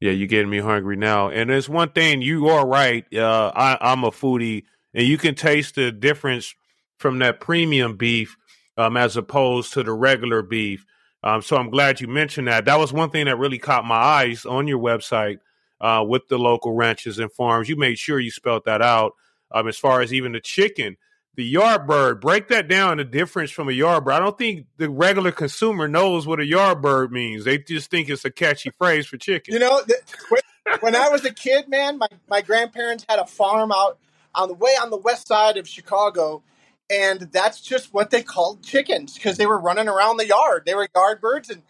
Yeah, 0.00 0.12
you're 0.12 0.28
getting 0.28 0.50
me 0.50 0.58
hungry 0.58 0.96
now. 0.96 1.30
And 1.30 1.48
there's 1.48 1.68
one 1.68 1.90
thing 1.90 2.20
you 2.20 2.48
are 2.48 2.66
right. 2.66 3.06
Uh, 3.14 3.50
I, 3.54 3.78
I'm 3.80 4.04
a 4.04 4.10
foodie, 4.10 4.64
and 4.92 5.06
you 5.06 5.16
can 5.16 5.34
taste 5.34 5.76
the 5.76 5.90
difference 5.90 6.54
from 6.98 7.20
that 7.20 7.40
premium 7.40 7.96
beef 7.96 8.36
um, 8.76 8.96
as 8.96 9.16
opposed 9.16 9.72
to 9.74 9.82
the 9.82 9.92
regular 9.92 10.42
beef. 10.42 10.84
Um, 11.22 11.40
so 11.40 11.56
I'm 11.56 11.70
glad 11.70 12.00
you 12.00 12.08
mentioned 12.08 12.48
that. 12.48 12.66
That 12.66 12.78
was 12.78 12.92
one 12.92 13.10
thing 13.10 13.24
that 13.24 13.38
really 13.38 13.58
caught 13.58 13.86
my 13.86 13.96
eyes 13.96 14.44
on 14.44 14.68
your 14.68 14.78
website 14.78 15.38
uh, 15.80 16.04
with 16.06 16.28
the 16.28 16.38
local 16.38 16.72
ranches 16.72 17.18
and 17.18 17.32
farms. 17.32 17.68
You 17.68 17.76
made 17.76 17.98
sure 17.98 18.18
you 18.18 18.30
spelled 18.30 18.64
that 18.66 18.82
out. 18.82 19.12
Um, 19.52 19.68
as 19.68 19.78
far 19.78 20.00
as 20.00 20.12
even 20.12 20.32
the 20.32 20.40
chicken, 20.40 20.96
the 21.36 21.44
yard 21.44 21.86
bird, 21.86 22.20
break 22.20 22.48
that 22.48 22.66
down. 22.66 22.96
The 22.96 23.04
difference 23.04 23.50
from 23.50 23.68
a 23.68 23.72
yard 23.72 24.04
bird. 24.04 24.14
I 24.14 24.18
don't 24.18 24.36
think 24.36 24.66
the 24.76 24.90
regular 24.90 25.30
consumer 25.30 25.86
knows 25.86 26.26
what 26.26 26.40
a 26.40 26.46
yard 26.46 26.82
bird 26.82 27.12
means. 27.12 27.44
They 27.44 27.58
just 27.58 27.90
think 27.90 28.08
it's 28.08 28.24
a 28.24 28.30
catchy 28.30 28.70
phrase 28.70 29.06
for 29.06 29.18
chicken. 29.18 29.54
You 29.54 29.60
know, 29.60 29.82
when, 30.28 30.40
when 30.80 30.96
I 30.96 31.08
was 31.10 31.24
a 31.24 31.32
kid, 31.32 31.68
man, 31.68 31.98
my, 31.98 32.08
my 32.28 32.40
grandparents 32.40 33.04
had 33.08 33.18
a 33.18 33.26
farm 33.26 33.70
out 33.70 33.98
on 34.34 34.48
the 34.48 34.54
way 34.54 34.72
on 34.80 34.90
the 34.90 34.96
west 34.96 35.28
side 35.28 35.56
of 35.56 35.68
Chicago 35.68 36.42
and 36.90 37.20
that's 37.32 37.60
just 37.60 37.92
what 37.92 38.10
they 38.10 38.22
called 38.22 38.62
chickens 38.62 39.14
because 39.14 39.36
they 39.36 39.46
were 39.46 39.58
running 39.58 39.88
around 39.88 40.18
the 40.18 40.26
yard. 40.26 40.62
They 40.66 40.74
were 40.74 40.88
yard 40.94 41.20
birds, 41.20 41.50
and 41.50 41.62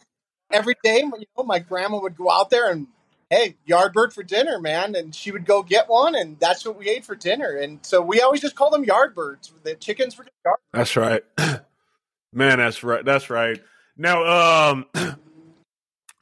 every 0.50 0.75
day, 0.82 0.99
you 0.99 1.25
know, 1.37 1.44
my 1.44 1.59
grandma 1.59 2.00
would 2.00 2.17
go 2.17 2.31
out 2.31 2.50
there 2.50 2.70
and 2.70 2.87
hey, 3.31 3.56
yard 3.64 3.93
bird 3.93 4.12
for 4.12 4.23
dinner, 4.23 4.61
man, 4.61 4.94
and 4.94 5.14
she 5.14 5.31
would 5.31 5.44
go 5.44 5.62
get 5.62 5.88
one, 5.88 6.14
and 6.14 6.38
that's 6.38 6.64
what 6.64 6.78
we 6.78 6.88
ate 6.88 7.05
for 7.05 7.14
dinner. 7.14 7.56
And 7.56 7.78
so 7.82 8.00
we 8.00 8.20
always 8.20 8.40
just 8.40 8.55
call 8.55 8.70
them 8.70 8.84
yard 8.84 9.14
birds. 9.14 9.52
The 9.62 9.75
chickens 9.75 10.17
were 10.17 10.25
just 10.25 10.34
yard. 10.44 10.58
That's 10.73 10.96
right, 10.96 11.23
man. 12.32 12.58
That's 12.58 12.82
right. 12.82 13.05
That's 13.05 13.31
right. 13.31 13.62
Now, 13.96 14.70
um. 14.73 14.87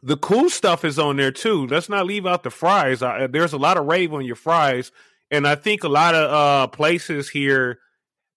the 0.02 0.18
cool 0.18 0.50
stuff 0.50 0.84
is 0.84 0.98
on 0.98 1.16
there 1.16 1.32
too. 1.32 1.66
Let's 1.66 1.88
not 1.88 2.04
leave 2.04 2.26
out 2.26 2.42
the 2.42 2.50
fries. 2.50 3.02
I, 3.02 3.26
there's 3.26 3.54
a 3.54 3.58
lot 3.58 3.78
of 3.78 3.86
rave 3.86 4.12
on 4.12 4.26
your 4.26 4.36
fries, 4.36 4.92
and 5.30 5.48
I 5.48 5.54
think 5.54 5.82
a 5.82 5.88
lot 5.88 6.14
of 6.14 6.30
uh, 6.30 6.66
places 6.66 7.30
here 7.30 7.78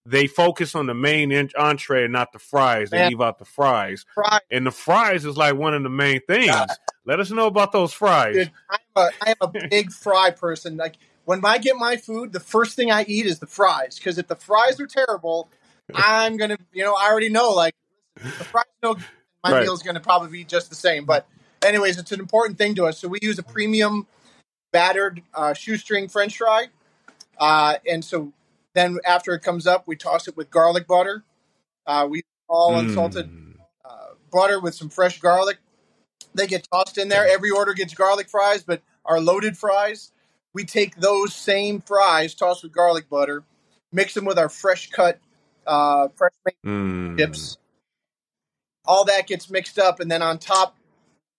they 0.06 0.26
focus 0.26 0.74
on 0.74 0.86
the 0.86 0.94
main 0.94 1.32
entree 1.56 2.04
and 2.04 2.12
not 2.12 2.32
the 2.32 2.38
fries. 2.38 2.90
They 2.90 2.98
Man. 2.98 3.10
leave 3.10 3.20
out 3.20 3.38
the 3.38 3.44
fries. 3.44 4.04
fries. 4.14 4.40
And 4.50 4.66
the 4.66 4.70
fries 4.70 5.24
is 5.24 5.36
like 5.36 5.54
one 5.54 5.74
of 5.74 5.82
the 5.82 5.90
main 5.90 6.20
things. 6.26 6.46
God. 6.48 6.70
Let 7.04 7.20
us 7.20 7.30
know 7.30 7.46
about 7.46 7.72
those 7.72 7.92
fries. 7.92 8.34
Dude, 8.34 8.50
I'm 8.70 8.78
a, 8.96 9.10
I'm 9.22 9.36
a 9.40 9.48
big 9.70 9.92
fry 9.92 10.30
person. 10.30 10.76
Like 10.76 10.96
when 11.24 11.44
I 11.44 11.58
get 11.58 11.76
my 11.76 11.96
food, 11.96 12.32
the 12.32 12.40
first 12.40 12.74
thing 12.74 12.90
I 12.90 13.04
eat 13.04 13.26
is 13.26 13.38
the 13.38 13.46
fries. 13.46 13.98
Because 13.98 14.18
if 14.18 14.28
the 14.28 14.36
fries 14.36 14.80
are 14.80 14.86
terrible, 14.86 15.50
I'm 15.94 16.36
gonna, 16.36 16.56
you 16.72 16.84
know, 16.84 16.94
I 16.94 17.10
already 17.10 17.28
know. 17.28 17.50
Like 17.52 17.74
the 18.16 18.44
fries 18.44 18.64
no, 18.82 18.96
my 19.44 19.52
right. 19.52 19.62
meal's 19.62 19.82
gonna 19.82 20.00
probably 20.00 20.30
be 20.30 20.44
just 20.44 20.70
the 20.70 20.76
same. 20.76 21.04
But 21.04 21.26
anyways, 21.62 21.98
it's 21.98 22.12
an 22.12 22.20
important 22.20 22.58
thing 22.58 22.74
to 22.76 22.86
us. 22.86 22.98
So 22.98 23.08
we 23.08 23.18
use 23.22 23.38
a 23.38 23.42
premium 23.42 24.06
battered 24.72 25.22
uh, 25.34 25.54
shoestring 25.54 26.08
French 26.08 26.36
fry, 26.38 26.68
uh, 27.38 27.76
and 27.86 28.04
so 28.04 28.32
then 28.78 28.98
after 29.04 29.34
it 29.34 29.40
comes 29.40 29.66
up, 29.66 29.82
we 29.86 29.96
toss 29.96 30.28
it 30.28 30.36
with 30.36 30.50
garlic 30.50 30.86
butter. 30.86 31.24
Uh, 31.86 32.06
we 32.08 32.22
all 32.48 32.72
mm. 32.72 32.80
unsalted 32.80 33.28
uh, 33.84 34.14
butter 34.30 34.60
with 34.60 34.74
some 34.74 34.88
fresh 34.88 35.20
garlic. 35.20 35.58
They 36.34 36.46
get 36.46 36.68
tossed 36.72 36.96
in 36.96 37.08
there. 37.08 37.26
Every 37.28 37.50
order 37.50 37.74
gets 37.74 37.92
garlic 37.94 38.28
fries, 38.28 38.62
but 38.62 38.80
our 39.04 39.20
loaded 39.20 39.58
fries, 39.58 40.12
we 40.54 40.64
take 40.64 40.96
those 40.96 41.34
same 41.34 41.80
fries 41.80 42.34
tossed 42.34 42.62
with 42.62 42.72
garlic 42.72 43.08
butter, 43.08 43.42
mix 43.92 44.14
them 44.14 44.24
with 44.24 44.38
our 44.38 44.48
fresh 44.48 44.90
cut, 44.90 45.18
uh, 45.66 46.08
fresh 46.14 46.32
mm. 46.64 47.18
chips. 47.18 47.56
All 48.86 49.04
that 49.06 49.26
gets 49.26 49.50
mixed 49.50 49.78
up, 49.78 50.00
and 50.00 50.10
then 50.10 50.22
on 50.22 50.38
top, 50.38 50.76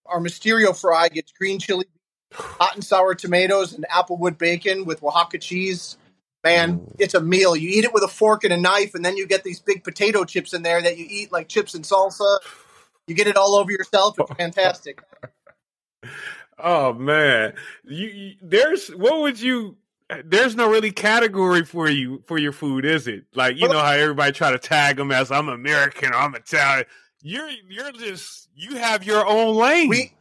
our 0.05 0.19
Mysterio 0.19 0.79
fry 0.79 1.07
gets 1.07 1.31
green 1.31 1.59
chili, 1.59 1.85
hot 2.33 2.75
and 2.75 2.83
sour 2.83 3.15
tomatoes, 3.15 3.73
and 3.73 3.85
applewood 3.89 4.37
bacon 4.37 4.85
with 4.85 5.01
Oaxaca 5.01 5.37
cheese 5.37 5.97
man, 6.43 6.79
mm. 6.79 6.95
it's 6.99 7.13
a 7.13 7.21
meal. 7.21 7.55
You 7.55 7.69
eat 7.69 7.85
it 7.85 7.93
with 7.93 8.03
a 8.03 8.07
fork 8.07 8.43
and 8.43 8.53
a 8.53 8.57
knife, 8.57 8.95
and 8.95 9.03
then 9.03 9.17
you 9.17 9.27
get 9.27 9.43
these 9.43 9.59
big 9.59 9.83
potato 9.83 10.23
chips 10.23 10.53
in 10.53 10.63
there 10.63 10.81
that 10.81 10.97
you 10.97 11.05
eat 11.09 11.31
like 11.31 11.47
chips 11.47 11.73
and 11.73 11.83
salsa. 11.83 12.39
You 13.07 13.15
get 13.15 13.27
it 13.27 13.37
all 13.37 13.55
over 13.55 13.71
yourself. 13.71 14.15
It's 14.19 14.31
fantastic. 14.37 15.01
oh 16.57 16.93
man, 16.93 17.53
you, 17.83 18.07
you, 18.07 18.35
there's 18.41 18.89
what 18.89 19.21
would 19.21 19.39
you? 19.39 19.77
There's 20.25 20.55
no 20.55 20.67
really 20.67 20.91
category 20.91 21.63
for 21.63 21.87
you 21.87 22.23
for 22.25 22.39
your 22.39 22.51
food, 22.51 22.83
is 22.83 23.07
it? 23.07 23.25
Like 23.35 23.57
you 23.57 23.67
know 23.67 23.79
how 23.79 23.91
everybody 23.91 24.31
try 24.31 24.51
to 24.51 24.59
tag 24.59 24.97
them 24.97 25.11
as 25.11 25.31
I'm 25.31 25.49
American 25.49 26.09
or 26.09 26.15
I'm 26.15 26.35
Italian. 26.35 26.85
You're 27.21 27.49
you're 27.69 27.91
just 27.91 28.49
you 28.55 28.77
have 28.77 29.03
your 29.03 29.27
own 29.27 29.55
lane. 29.55 29.89
We, 29.89 30.13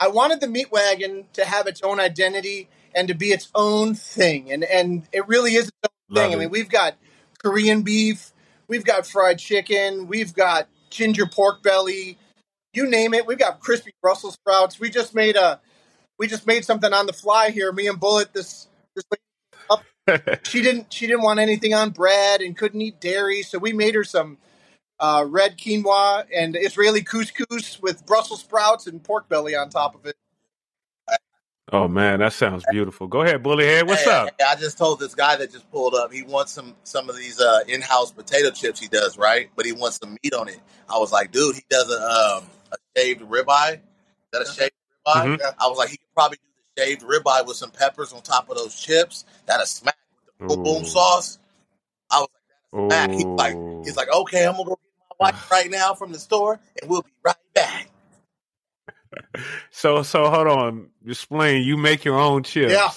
I 0.00 0.08
wanted 0.08 0.40
the 0.40 0.48
meat 0.48 0.70
wagon 0.72 1.26
to 1.34 1.44
have 1.44 1.66
its 1.66 1.82
own 1.82 2.00
identity 2.00 2.68
and 2.96 3.08
to 3.08 3.14
be 3.14 3.26
its 3.26 3.50
own 3.54 3.94
thing. 3.94 4.50
And 4.50 4.64
and 4.64 5.06
it 5.12 5.28
really 5.28 5.54
is 5.54 5.68
its 5.68 5.78
own 5.84 6.16
thing. 6.16 6.32
It. 6.32 6.36
I 6.36 6.38
mean, 6.38 6.50
we've 6.50 6.68
got 6.68 6.96
Korean 7.38 7.82
beef, 7.82 8.32
we've 8.66 8.84
got 8.84 9.06
fried 9.06 9.38
chicken, 9.38 10.08
we've 10.08 10.34
got 10.34 10.68
ginger 10.90 11.26
pork 11.26 11.62
belly, 11.62 12.18
you 12.72 12.88
name 12.88 13.14
it. 13.14 13.26
We've 13.26 13.38
got 13.38 13.60
crispy 13.60 13.92
Brussels 14.02 14.34
sprouts. 14.34 14.80
We 14.80 14.90
just 14.90 15.14
made 15.14 15.36
a 15.36 15.60
we 16.18 16.26
just 16.26 16.46
made 16.46 16.64
something 16.64 16.92
on 16.92 17.06
the 17.06 17.12
fly 17.12 17.50
here. 17.50 17.70
Me 17.72 17.86
and 17.86 18.00
Bullet 18.00 18.32
this 18.32 18.68
this 18.94 19.04
she 20.44 20.62
didn't 20.62 20.92
she 20.92 21.06
didn't 21.06 21.22
want 21.22 21.40
anything 21.40 21.74
on 21.74 21.90
bread 21.90 22.40
and 22.40 22.56
couldn't 22.56 22.80
eat 22.80 23.00
dairy, 23.00 23.42
so 23.42 23.58
we 23.58 23.72
made 23.72 23.94
her 23.94 24.04
some 24.04 24.38
uh, 24.98 25.24
red 25.28 25.58
quinoa, 25.58 26.24
and 26.34 26.56
Israeli 26.58 27.02
couscous 27.02 27.80
with 27.82 28.06
Brussels 28.06 28.40
sprouts 28.40 28.86
and 28.86 29.02
pork 29.02 29.28
belly 29.28 29.54
on 29.54 29.68
top 29.68 29.94
of 29.94 30.06
it. 30.06 30.16
Oh 31.72 31.88
man, 31.88 32.20
that 32.20 32.32
sounds 32.32 32.64
beautiful. 32.70 33.08
Go 33.08 33.22
ahead, 33.22 33.42
Bullethead. 33.42 33.88
What's 33.88 34.04
Hey, 34.04 34.10
up? 34.10 34.30
I 34.46 34.54
just 34.54 34.78
told 34.78 35.00
this 35.00 35.16
guy 35.16 35.34
that 35.36 35.50
just 35.50 35.68
pulled 35.72 35.94
up. 35.94 36.12
He 36.12 36.22
wants 36.22 36.52
some 36.52 36.76
some 36.84 37.10
of 37.10 37.16
these 37.16 37.40
uh, 37.40 37.60
in-house 37.66 38.12
potato 38.12 38.52
chips. 38.52 38.78
He 38.78 38.86
does 38.86 39.18
right, 39.18 39.50
but 39.56 39.66
he 39.66 39.72
wants 39.72 39.98
some 39.98 40.16
meat 40.22 40.32
on 40.32 40.48
it. 40.48 40.60
I 40.88 40.96
was 40.98 41.10
like, 41.10 41.32
dude, 41.32 41.56
he 41.56 41.62
does 41.68 41.90
a 41.90 42.00
um, 42.00 42.44
a 42.72 42.76
shaved 42.96 43.22
ribeye. 43.22 43.74
Is 43.74 43.80
that 44.32 44.42
a 44.42 44.44
shaved 44.52 44.72
ribeye? 45.08 45.38
Mhm. 45.38 45.54
I 45.58 45.66
was 45.66 45.76
like, 45.76 45.88
he 45.88 45.96
could 45.96 46.14
probably 46.14 46.36
do 46.38 46.44
the 46.76 46.82
shaved 46.84 47.02
ribeye 47.02 47.44
with 47.44 47.56
some 47.56 47.70
peppers 47.72 48.12
on 48.12 48.22
top 48.22 48.48
of 48.48 48.56
those 48.56 48.78
chips. 48.80 49.24
That'll 49.46 49.66
smack 49.66 49.96
with 50.24 50.48
the 50.48 50.56
boom 50.56 50.64
boom 50.64 50.84
sauce. 50.84 51.38
I 52.12 52.20
was 52.20 52.28
like, 52.72 52.88
back. 52.90 53.10
He's 53.10 53.24
like, 53.24 53.56
he's 53.84 53.96
like, 53.96 54.08
okay, 54.14 54.46
I'm 54.46 54.52
gonna 54.52 54.64
go 54.66 54.76
get 54.76 55.18
my 55.18 55.30
wife 55.32 55.50
right 55.50 55.68
now 55.70 55.94
from 55.94 56.12
the 56.12 56.18
store, 56.20 56.60
and 56.80 56.88
we'll 56.88 57.02
be 57.02 57.10
right 57.24 57.34
back. 57.54 57.88
So 59.70 60.02
so 60.02 60.30
hold 60.30 60.48
on. 60.48 60.88
Explain. 61.06 61.62
You 61.62 61.76
make 61.76 62.04
your 62.04 62.18
own 62.18 62.42
chips. 62.42 62.72
Yeah. 62.72 62.90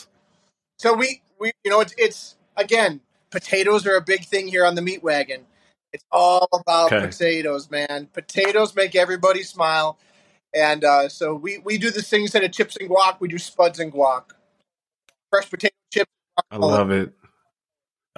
So 0.78 0.94
we, 0.94 1.22
we 1.40 1.52
you 1.64 1.72
know, 1.72 1.82
it's, 1.82 1.94
it's 1.98 2.36
again, 2.56 3.02
potatoes 3.32 3.86
are 3.86 3.96
a 3.96 4.02
big 4.02 4.26
thing 4.26 4.48
here 4.48 4.66
on 4.66 4.76
the 4.76 4.82
meat 4.82 5.04
wagon. 5.04 5.46
It's 5.92 6.06
all 6.12 6.48
about 6.54 6.92
Okay. 6.94 7.08
potatoes, 7.08 7.70
man. 7.70 8.08
Potatoes 8.14 8.76
make 8.76 8.96
everybody 8.96 9.44
smile. 9.44 9.98
And 10.54 10.84
uh, 10.84 11.10
so 11.10 11.36
we, 11.36 11.60
we 11.60 11.78
do 11.78 11.92
this 11.92 12.10
thing 12.10 12.22
instead 12.24 12.44
of 12.44 12.52
chips 12.52 12.76
and 12.76 12.90
guac, 12.90 13.20
we 13.20 13.28
do 13.28 13.38
spuds 13.38 13.80
and 13.80 13.92
guac. 13.92 14.24
Fresh 15.30 15.50
potato 15.50 15.76
chips. 15.94 16.12
I 16.50 16.58
love 16.58 16.92
it. 16.92 17.14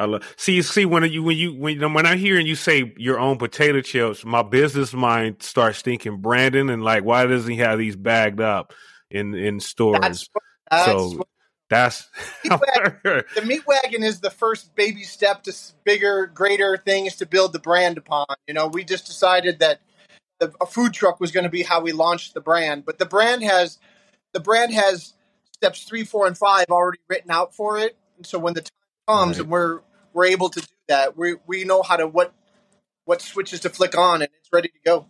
I 0.01 0.05
love. 0.05 0.33
See, 0.35 0.61
see 0.63 0.85
when 0.85 1.03
you 1.11 1.21
when 1.21 1.37
you 1.37 1.53
when 1.53 1.93
when 1.93 2.05
I 2.07 2.15
hear 2.15 2.39
and 2.39 2.47
you 2.47 2.55
say 2.55 2.91
your 2.97 3.19
own 3.19 3.37
potato 3.37 3.81
chips, 3.81 4.25
my 4.25 4.41
business 4.41 4.93
mind 4.93 5.43
starts 5.43 5.81
thinking 5.81 6.17
Brandon 6.17 6.69
and 6.69 6.83
like, 6.83 7.03
why 7.03 7.25
doesn't 7.27 7.51
he 7.51 7.57
have 7.57 7.77
these 7.77 7.95
bagged 7.95 8.41
up 8.41 8.73
in 9.11 9.35
in 9.35 9.59
stores? 9.59 9.99
That's, 10.01 10.29
that's 10.71 10.85
so 10.85 11.27
that's 11.69 12.09
the 12.43 13.23
meat 13.45 13.61
wagon 13.67 14.03
is 14.03 14.21
the 14.21 14.31
first 14.31 14.73
baby 14.75 15.03
step 15.03 15.43
to 15.43 15.55
bigger, 15.83 16.25
greater 16.25 16.77
things 16.77 17.17
to 17.17 17.27
build 17.27 17.53
the 17.53 17.59
brand 17.59 17.99
upon. 17.99 18.25
You 18.47 18.55
know, 18.55 18.67
we 18.67 18.83
just 18.83 19.05
decided 19.05 19.59
that 19.59 19.81
the, 20.39 20.51
a 20.59 20.65
food 20.65 20.93
truck 20.93 21.19
was 21.19 21.31
going 21.31 21.43
to 21.43 21.49
be 21.49 21.61
how 21.61 21.79
we 21.81 21.91
launched 21.91 22.33
the 22.33 22.41
brand, 22.41 22.85
but 22.85 22.97
the 22.97 23.05
brand 23.05 23.43
has 23.43 23.77
the 24.33 24.39
brand 24.39 24.73
has 24.73 25.13
steps 25.53 25.83
three, 25.83 26.03
four, 26.03 26.25
and 26.25 26.35
five 26.35 26.65
already 26.71 26.99
written 27.07 27.29
out 27.29 27.53
for 27.53 27.77
it. 27.77 27.95
And 28.17 28.25
so 28.25 28.39
when 28.39 28.55
the 28.55 28.61
time 28.61 28.71
comes 29.07 29.37
Right. 29.37 29.43
and 29.43 29.51
we're 29.51 29.81
we're 30.13 30.25
able 30.25 30.49
to 30.49 30.59
do 30.59 30.67
that, 30.87 31.17
we 31.17 31.35
we 31.47 31.63
know 31.63 31.81
how 31.81 31.97
to 31.97 32.07
what 32.07 32.33
what 33.05 33.21
switches 33.21 33.61
to 33.61 33.69
flick 33.69 33.97
on, 33.97 34.21
and 34.21 34.29
it's 34.39 34.49
ready 34.51 34.69
to 34.69 34.79
go. 34.85 35.07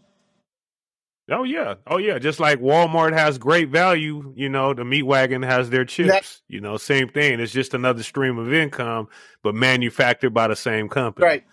Oh 1.30 1.44
yeah, 1.44 1.76
oh 1.88 1.98
yeah. 1.98 2.20
Just 2.20 2.40
like 2.40 2.60
Walmart 2.60 3.14
has 3.14 3.38
great 3.38 3.70
value, 3.70 4.34
you 4.36 4.50
know, 4.50 4.74
the 4.74 4.84
meat 4.84 5.04
wagon 5.04 5.44
has 5.44 5.70
their 5.70 5.86
chips. 5.86 6.42
You 6.48 6.60
know, 6.60 6.78
same 6.78 7.08
thing. 7.10 7.40
It's 7.40 7.54
just 7.54 7.74
another 7.74 8.04
stream 8.04 8.38
of 8.38 8.52
income, 8.52 9.08
but 9.44 9.56
manufactured 9.56 10.32
by 10.32 10.48
the 10.48 10.56
same 10.56 10.90
company. 10.90 11.26
Right. 11.26 11.44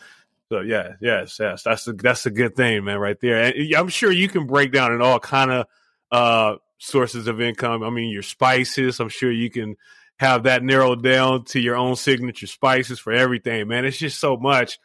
So 0.50 0.60
yeah, 0.60 0.94
yes, 1.00 1.36
yes. 1.38 1.62
That's 1.62 1.86
a 1.86 1.92
that's 1.92 2.26
a 2.26 2.30
good 2.30 2.56
thing, 2.56 2.84
man, 2.84 2.98
right 2.98 3.20
there. 3.20 3.44
And 3.44 3.74
I'm 3.74 3.88
sure 3.88 4.10
you 4.10 4.28
can 4.28 4.46
break 4.46 4.72
down 4.72 4.92
in 4.92 5.02
all 5.02 5.20
kind 5.20 5.50
of 5.50 5.66
uh 6.10 6.56
sources 6.78 7.28
of 7.28 7.40
income. 7.40 7.82
I 7.82 7.90
mean, 7.90 8.10
your 8.10 8.22
spices. 8.22 8.98
I'm 8.98 9.10
sure 9.10 9.30
you 9.30 9.50
can 9.50 9.76
have 10.18 10.44
that 10.44 10.62
narrowed 10.62 11.02
down 11.02 11.44
to 11.44 11.60
your 11.60 11.76
own 11.76 11.96
signature 11.96 12.46
spices 12.46 12.98
for 12.98 13.12
everything, 13.12 13.68
man. 13.68 13.84
It's 13.84 13.98
just 13.98 14.18
so 14.20 14.36
much. 14.36 14.78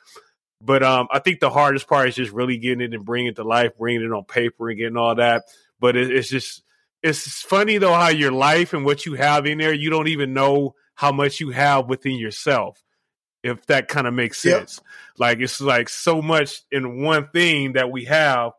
But 0.62 0.84
um, 0.84 1.08
I 1.12 1.20
think 1.20 1.40
the 1.40 1.50
hardest 1.50 1.88
part 1.88 2.08
is 2.08 2.16
just 2.16 2.32
really 2.32 2.58
getting 2.58 2.82
it 2.82 2.94
and 2.94 3.04
bringing 3.04 3.32
it 3.32 3.36
to 3.36 3.44
life, 3.44 3.72
bringing 3.78 4.04
it 4.04 4.12
on 4.14 4.24
paper 4.24 4.70
and 4.70 4.78
getting 4.78 4.98
all 4.98 5.16
that. 5.16 5.44
But 5.80 5.98
it, 5.98 6.12
it's 6.12 6.30
just 6.30 6.64
it's 7.02 7.42
funny 7.42 7.78
though 7.80 7.94
how 7.94 8.10
your 8.10 8.32
life 8.32 8.74
and 8.74 8.86
what 8.86 9.06
you 9.06 9.16
have 9.16 9.46
in 9.46 9.58
there, 9.58 9.74
you 9.74 9.90
don't 9.90 10.08
even 10.08 10.34
know 10.34 10.76
how 10.96 11.12
much 11.12 11.40
you 11.40 11.50
have 11.52 11.90
within 11.90 12.16
yourself. 12.18 12.82
If 13.44 13.66
that 13.66 13.90
kind 13.90 14.08
of 14.08 14.14
makes 14.14 14.44
Yep. 14.46 14.58
sense, 14.58 14.82
like 15.18 15.40
it's 15.40 15.60
like 15.60 15.90
so 15.90 16.22
much 16.22 16.62
in 16.72 17.02
one 17.02 17.28
thing 17.34 17.74
that 17.74 17.92
we 17.92 18.06
have, 18.06 18.52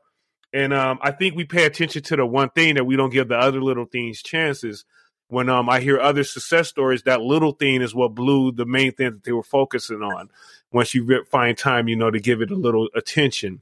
and 0.53 0.75
um, 0.75 0.99
I 1.01 1.11
think 1.11 1.37
we 1.37 1.45
pay 1.45 1.65
attention 1.65 2.03
to 2.03 2.17
the 2.17 2.27
one 2.27 2.51
thing 2.51 2.75
that 2.75 2.85
we 2.85 2.97
don't 2.97 3.11
give 3.11 3.29
the 3.29 3.39
other 3.39 3.63
little 3.63 3.87
things 3.87 4.23
chances. 4.23 4.85
When 5.29 5.49
um, 5.49 5.69
I 5.69 5.81
hear 5.81 5.99
other 5.99 6.23
success 6.23 6.69
stories, 6.69 7.03
that 7.05 7.23
little 7.23 7.53
thing 7.53 7.83
is 7.83 7.95
what 7.95 8.15
blew 8.15 8.53
the 8.53 8.67
main 8.67 8.93
thing 8.93 9.13
that 9.13 9.25
they 9.25 9.33
were 9.33 9.43
focusing 9.43 10.03
on 10.03 10.31
once 10.71 10.95
you 10.95 11.25
find 11.31 11.57
time, 11.57 11.89
you 11.89 11.97
know, 11.97 12.11
to 12.11 12.21
give 12.21 12.43
it 12.43 12.51
a 12.51 12.57
little 12.57 12.89
attention. 12.95 13.61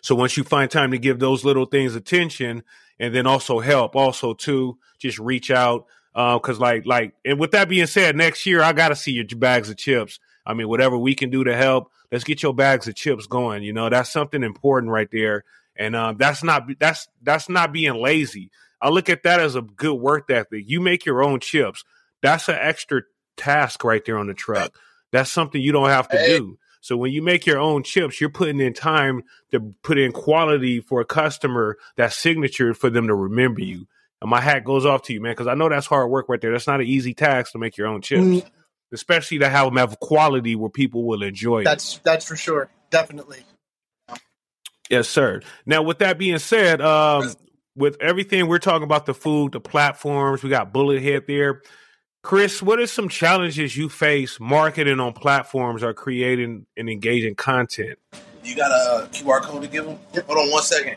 So 0.00 0.14
once 0.14 0.36
you 0.36 0.44
find 0.44 0.70
time 0.70 0.90
to 0.92 0.98
give 0.98 1.18
those 1.18 1.44
little 1.44 1.66
things 1.66 1.94
attention, 1.94 2.62
and 2.98 3.14
then 3.14 3.26
also 3.26 3.60
help, 3.60 3.96
also 3.96 4.34
too, 4.34 4.78
just 4.98 5.18
reach 5.18 5.50
out. 5.50 5.86
Because 6.14 6.58
like 6.58 6.84
like, 6.86 7.14
and 7.24 7.40
with 7.40 7.52
that 7.52 7.68
being 7.68 7.86
said, 7.86 8.16
next 8.16 8.44
year 8.46 8.62
I 8.62 8.72
got 8.72 8.88
to 8.88 8.96
see 8.96 9.12
your 9.12 9.24
bags 9.36 9.70
of 9.70 9.76
chips. 9.76 10.20
I 10.44 10.54
mean, 10.54 10.68
whatever 10.68 10.98
we 10.98 11.14
can 11.14 11.30
do 11.30 11.44
to 11.44 11.56
help, 11.56 11.90
let's 12.10 12.24
get 12.24 12.42
your 12.42 12.54
bags 12.54 12.86
of 12.88 12.94
chips 12.94 13.26
going. 13.26 13.62
You 13.62 13.72
know, 13.72 13.88
that's 13.88 14.12
something 14.12 14.42
important 14.42 14.92
right 14.92 15.08
there, 15.10 15.44
and 15.76 15.96
um, 15.96 16.16
that's 16.18 16.44
not 16.44 16.68
that's 16.78 17.08
that's 17.22 17.48
not 17.48 17.72
being 17.72 17.94
lazy. 17.94 18.50
I 18.82 18.90
look 18.90 19.08
at 19.08 19.22
that 19.22 19.40
as 19.40 19.54
a 19.54 19.62
good 19.62 19.94
work 19.94 20.30
ethic. 20.30 20.64
You 20.66 20.80
make 20.80 21.06
your 21.06 21.22
own 21.22 21.40
chips. 21.40 21.84
That's 22.20 22.48
an 22.48 22.56
extra 22.60 23.02
task 23.36 23.84
right 23.84 24.04
there 24.04 24.18
on 24.18 24.26
the 24.26 24.34
truck. 24.34 24.74
That's 25.12 25.30
something 25.30 25.60
you 25.62 25.72
don't 25.72 25.88
have 25.88 26.08
to 26.08 26.18
Hey. 26.18 26.38
do. 26.38 26.58
So 26.80 26.96
when 26.96 27.12
you 27.12 27.22
make 27.22 27.46
your 27.46 27.60
own 27.60 27.84
chips, 27.84 28.20
you're 28.20 28.28
putting 28.30 28.60
in 28.60 28.74
time 28.74 29.22
to 29.52 29.72
put 29.82 29.98
in 29.98 30.10
quality 30.10 30.80
for 30.80 31.00
a 31.00 31.04
customer 31.04 31.78
that's 31.96 32.16
signature 32.16 32.74
for 32.74 32.90
them 32.90 33.06
to 33.06 33.14
remember 33.14 33.60
you. 33.62 33.86
And 34.20 34.28
my 34.28 34.40
hat 34.40 34.64
goes 34.64 34.84
off 34.84 35.02
to 35.04 35.12
you, 35.12 35.20
man, 35.20 35.32
because 35.32 35.46
I 35.46 35.54
know 35.54 35.68
that's 35.68 35.86
hard 35.86 36.10
work 36.10 36.28
right 36.28 36.40
there. 36.40 36.50
That's 36.50 36.66
not 36.66 36.80
an 36.80 36.86
easy 36.86 37.14
task 37.14 37.52
to 37.52 37.58
make 37.58 37.76
your 37.76 37.86
own 37.86 38.02
chips, 38.02 38.22
Mm. 38.22 38.50
especially 38.92 39.38
to 39.38 39.48
have 39.48 39.66
them 39.66 39.76
have 39.76 40.00
quality 40.00 40.56
where 40.56 40.70
people 40.70 41.04
will 41.04 41.22
enjoy 41.22 41.60
it. 41.60 41.64
That's 41.64 41.98
that's 42.02 42.24
for 42.24 42.34
sure, 42.36 42.68
definitely. 42.90 43.44
Yes, 44.90 45.08
sir. 45.08 45.40
Now, 45.64 45.82
with 45.82 45.98
that 46.00 46.18
being 46.18 46.38
said, 46.38 46.80
um, 46.80 47.32
with 47.74 47.96
everything 48.00 48.46
we're 48.48 48.58
talking 48.58 48.84
about 48.84 49.06
the 49.06 49.14
food, 49.14 49.52
the 49.52 49.60
platforms, 49.60 50.42
we 50.42 50.50
got 50.50 50.72
Bullet 50.72 51.02
Head 51.02 51.24
there. 51.26 51.62
Chris, 52.22 52.62
what 52.62 52.78
are 52.78 52.86
some 52.86 53.08
challenges 53.08 53.76
you 53.76 53.88
face 53.88 54.38
marketing 54.38 55.00
on 55.00 55.12
platforms 55.12 55.82
or 55.82 55.92
creating 55.92 56.66
and 56.76 56.88
engaging 56.88 57.34
content? 57.34 57.98
You 58.44 58.54
got 58.54 58.70
a 58.70 59.08
QR 59.08 59.40
code 59.42 59.62
to 59.62 59.68
give 59.68 59.86
them? 59.86 59.98
Hold 60.26 60.38
on 60.38 60.50
one 60.50 60.62
second. 60.62 60.96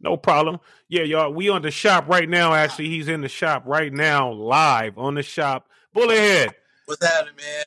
No 0.00 0.16
problem. 0.16 0.60
Yeah, 0.88 1.02
y'all. 1.02 1.32
We 1.32 1.48
on 1.48 1.62
the 1.62 1.70
shop 1.70 2.08
right 2.08 2.28
now. 2.28 2.52
Actually, 2.52 2.90
he's 2.90 3.08
in 3.08 3.22
the 3.22 3.28
shop 3.28 3.62
right 3.66 3.92
now, 3.92 4.30
live 4.32 4.98
on 4.98 5.14
the 5.14 5.22
shop. 5.22 5.68
Bullethead. 5.94 6.50
What's 6.84 7.04
happening, 7.04 7.36
man? 7.36 7.64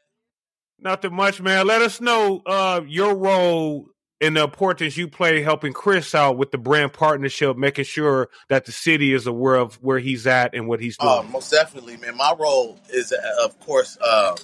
Nothing 0.79 1.13
much, 1.13 1.41
man. 1.41 1.65
Let 1.65 1.81
us 1.81 1.99
know 1.99 2.41
uh, 2.45 2.81
your 2.87 3.15
role 3.15 3.87
and 4.21 4.35
the 4.35 4.43
importance 4.43 4.97
you 4.97 5.07
play 5.07 5.41
helping 5.41 5.73
Chris 5.73 6.13
out 6.13 6.37
with 6.37 6.51
the 6.51 6.57
brand 6.57 6.93
partnership, 6.93 7.57
making 7.57 7.85
sure 7.85 8.29
that 8.49 8.65
the 8.65 8.71
city 8.71 9.13
is 9.13 9.27
aware 9.27 9.55
of 9.55 9.75
where 9.75 9.99
he's 9.99 10.27
at 10.27 10.53
and 10.53 10.67
what 10.67 10.79
he's 10.79 10.97
doing. 10.97 11.11
Oh, 11.11 11.23
most 11.23 11.51
definitely, 11.51 11.97
man. 11.97 12.17
My 12.17 12.33
role 12.37 12.79
is, 12.89 13.13
uh, 13.13 13.45
of 13.45 13.59
course, 13.59 13.97
uh, 14.01 14.35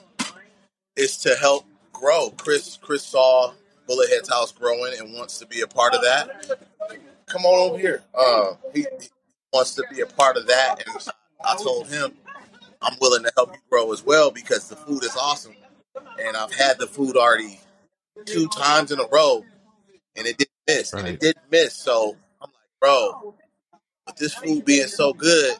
is 0.96 1.18
to 1.18 1.36
help 1.36 1.66
grow. 1.92 2.30
Chris, 2.38 2.78
Chris 2.82 3.04
saw 3.04 3.54
Bullethead's 3.88 4.30
house 4.30 4.52
growing 4.52 4.94
and 4.98 5.14
wants 5.14 5.40
to 5.40 5.48
be 5.48 5.62
a 5.62 5.68
part 5.68 5.94
of 5.94 6.02
that. 6.02 6.60
Come 7.26 7.46
on 7.46 7.72
over 7.72 7.78
here. 7.78 8.04
Uh, 8.14 8.54
he, 8.74 8.82
he 8.82 9.08
wants 9.52 9.76
to 9.76 9.84
be 9.94 10.02
a 10.02 10.06
part 10.06 10.38
of 10.38 10.48
that, 10.48 10.84
and 10.86 11.08
I 11.44 11.56
told 11.62 11.88
him 11.88 12.14
I'm 12.82 12.96
willing 13.02 13.24
to 13.24 13.32
help 13.36 13.54
you 13.54 13.60
grow 13.70 13.92
as 13.92 14.06
well 14.06 14.32
because 14.32 14.70
the 14.70 14.76
food 14.76 15.04
is 15.04 15.16
awesome, 15.20 15.56
and 16.22 16.38
I've 16.38 16.54
had 16.54 16.78
the 16.78 16.88
food 16.88 17.18
already 17.18 17.60
two 18.26 18.48
times 18.48 18.92
in 18.92 19.00
a 19.00 19.08
row, 19.12 19.44
and 20.16 20.28
it 20.28 20.38
didn't 20.38 20.52
miss, 20.68 20.94
and 20.94 21.04
Right. 21.04 21.14
it 21.14 21.20
didn't 21.20 21.52
miss. 21.52 21.76
So 21.76 22.18
I'm 22.42 22.50
like, 22.52 22.80
bro, 22.82 23.36
with 24.08 24.16
this 24.18 24.34
food 24.34 24.66
being 24.66 24.88
so 24.88 25.14
good, 25.14 25.58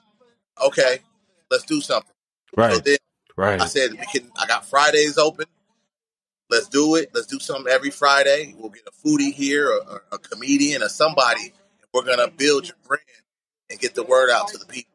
okay, 0.64 1.00
let's 1.52 1.66
do 1.66 1.82
something. 1.82 2.12
So 2.52 2.62
right, 2.62 2.84
then 2.84 2.98
right, 3.38 3.62
I 3.62 3.68
said 3.68 3.92
we 3.92 4.06
can. 4.12 4.32
I 4.38 4.48
got 4.48 4.66
Fridays 4.66 5.18
open. 5.18 5.46
Let's 6.50 6.70
do 6.70 6.96
it. 6.96 7.10
Let's 7.14 7.28
do 7.28 7.40
something 7.40 7.72
every 7.72 7.90
Friday. 7.92 8.56
We'll 8.58 8.70
get 8.70 8.88
a 8.88 9.08
foodie 9.08 9.34
here, 9.34 9.68
or, 9.70 9.82
or 9.90 10.04
a 10.12 10.18
comedian, 10.18 10.84
or 10.84 10.90
somebody. 10.90 11.44
And 11.46 11.90
we're 11.94 12.06
gonna 12.06 12.30
build 12.30 12.68
your 12.68 12.78
brand 12.88 13.04
and 13.70 13.80
get 13.80 13.96
the 13.96 14.04
word 14.04 14.30
out 14.30 14.48
to 14.50 14.58
the 14.58 14.66
people. 14.66 14.92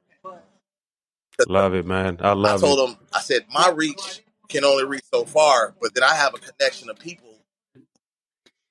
love 1.48 1.74
it, 1.74 1.86
man. 1.86 2.18
I 2.20 2.30
I 2.30 2.32
love 2.32 2.62
it. 2.62 2.66
I 2.66 2.68
told 2.68 2.90
them, 2.90 2.98
I 3.12 3.20
said 3.20 3.46
my 3.52 3.70
reach 3.70 4.22
can 4.48 4.64
only 4.64 4.84
reach 4.84 5.04
so 5.12 5.24
far, 5.24 5.74
but 5.80 5.94
then 5.94 6.04
I 6.04 6.14
have 6.14 6.34
a 6.34 6.38
connection 6.38 6.90
of 6.90 6.98
people, 6.98 7.29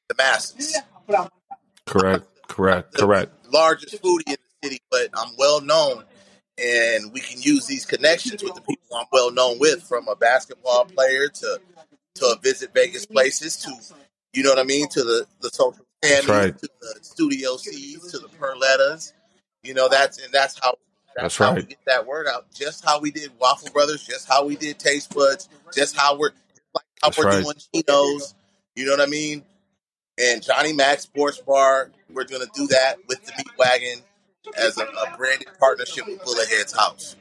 the 0.09 0.15
masses, 0.17 0.83
Correct, 1.87 2.25
correct, 2.47 2.93
correct. 2.95 3.33
largest 3.51 4.01
foodie 4.03 4.27
in 4.29 4.37
the 4.61 4.69
city, 4.69 4.79
but 4.91 5.09
I'm 5.15 5.31
well 5.37 5.61
known, 5.61 6.05
and 6.57 7.13
we 7.13 7.21
can 7.21 7.41
use 7.41 7.67
these 7.67 7.85
connections 7.85 8.43
with 8.43 8.55
the 8.55 8.61
people 8.61 8.97
I'm 8.97 9.07
well 9.11 9.31
known 9.31 9.59
with, 9.59 9.83
from 9.83 10.07
a 10.09 10.15
basketball 10.15 10.85
player 10.85 11.29
to 11.29 11.59
to 12.15 12.37
visit 12.43 12.73
Vegas 12.73 13.05
places 13.05 13.57
to 13.57 13.71
You 14.33 14.43
know 14.43 14.49
what 14.51 14.59
I 14.59 14.63
mean? 14.63 14.89
To 14.89 15.03
the 15.03 15.27
the 15.41 15.49
social 15.49 15.85
That's 16.01 16.27
right. 16.29 16.57
to 16.57 16.69
the 16.81 16.99
Studio 17.01 17.57
C's, 17.57 18.11
to 18.11 18.19
the 18.19 18.29
Perlettas. 18.29 19.13
You 19.63 19.73
know 19.73 19.89
that's 19.89 20.19
and 20.23 20.33
that's 20.33 20.59
how 20.61 20.75
that's 21.15 21.35
That's 21.35 21.37
how 21.37 21.53
we 21.53 21.61
right. 21.61 21.69
get 21.69 21.79
that 21.87 22.07
word 22.07 22.27
out. 22.27 22.47
Just 22.53 22.85
how 22.85 22.99
we 23.01 23.11
did 23.11 23.31
Waffle 23.39 23.69
Brothers, 23.71 24.05
just 24.05 24.27
how 24.29 24.45
we 24.45 24.55
did 24.55 24.79
Taste 24.79 25.13
Buds, 25.13 25.49
just 25.73 25.97
how 25.97 26.17
we're 26.17 26.31
like 26.75 26.85
how 27.01 27.09
That's 27.09 27.17
we're 27.17 27.25
right. 27.25 27.43
doing 27.43 27.55
Chinos. 27.73 28.35
You 28.75 28.85
know 28.85 28.91
what 28.93 29.01
I 29.01 29.07
mean? 29.07 29.43
And 30.19 30.43
Johnny 30.43 30.73
Mac 30.73 30.99
Sports 31.01 31.39
Bar, 31.41 31.91
we're 32.11 32.25
gonna 32.25 32.47
do 32.55 32.67
that 32.67 32.97
with 33.07 33.25
the 33.25 33.33
Meat 33.37 33.51
Wagon 33.57 33.99
as 34.57 34.77
a, 34.77 34.83
a 34.83 35.17
branded 35.17 35.49
partnership 35.59 36.07
with 36.07 36.23
Bullethead's 36.23 36.73
House. 36.77 37.15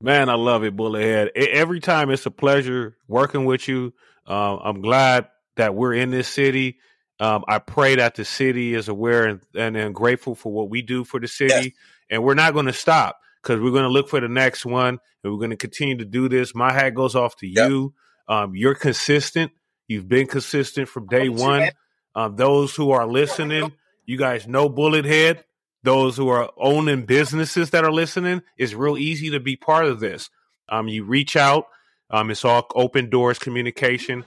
Man, 0.00 0.28
I 0.28 0.34
love 0.34 0.64
it, 0.64 0.76
Bullethead. 0.76 1.30
Every 1.36 1.80
time 1.80 2.10
it's 2.10 2.26
a 2.26 2.30
pleasure 2.32 2.96
working 3.08 3.46
with 3.46 3.68
you. 3.68 3.94
Um, 4.26 4.60
I'm 4.62 4.80
glad 4.82 5.28
that 5.56 5.74
we're 5.74 5.94
in 5.94 6.10
this 6.12 6.28
city. 6.28 6.78
Um, 7.20 7.44
I 7.48 7.58
pray 7.60 7.96
that 7.96 8.14
the 8.16 8.24
city 8.24 8.74
is 8.74 8.88
aware 8.88 9.26
and, 9.26 9.40
and, 9.56 9.76
and 9.76 9.94
grateful 9.94 10.36
for 10.36 10.52
what 10.52 10.70
we 10.70 10.82
do 10.82 11.04
for 11.04 11.20
the 11.20 11.26
Yes. 11.48 11.64
city. 11.64 11.74
And 12.10 12.24
we're 12.24 12.34
not 12.34 12.54
going 12.54 12.66
to 12.66 12.72
stop 12.74 13.18
because 13.42 13.60
we're 13.60 13.72
going 13.72 13.84
to 13.84 13.90
look 13.90 14.08
for 14.08 14.20
the 14.20 14.28
next 14.28 14.66
one 14.66 14.98
and 15.24 15.32
we're 15.32 15.38
going 15.40 15.50
to 15.50 15.56
continue 15.56 15.98
to 15.98 16.04
do 16.04 16.28
this. 16.28 16.54
My 16.54 16.72
hat 16.72 16.94
goes 16.94 17.16
off 17.16 17.36
to 17.38 17.48
Yep. 17.48 17.68
you. 17.70 17.94
Um, 18.28 18.56
you're 18.56 18.76
consistent. 18.76 19.52
You've 19.88 20.08
been 20.08 20.26
consistent 20.26 20.88
from 20.88 21.06
day 21.06 21.28
one. 21.28 21.70
Um, 22.14 22.36
those 22.36 22.74
who 22.74 22.90
are 22.90 23.06
listening, 23.06 23.72
you 24.06 24.16
guys 24.18 24.46
know 24.46 24.68
Bullethead. 24.68 25.42
Those 25.84 26.16
who 26.16 26.28
are 26.28 26.50
owning 26.56 27.06
businesses 27.06 27.70
that 27.70 27.84
are 27.84 27.90
listening, 27.90 28.42
it's 28.56 28.72
real 28.72 28.96
easy 28.96 29.30
to 29.30 29.40
be 29.40 29.56
part 29.56 29.86
of 29.86 29.98
this. 29.98 30.30
Um, 30.68 30.86
you 30.86 31.02
reach 31.04 31.34
out. 31.36 31.66
Um, 32.08 32.30
it's 32.30 32.44
all 32.44 32.66
open 32.76 33.10
doors 33.10 33.38
communication. 33.38 34.24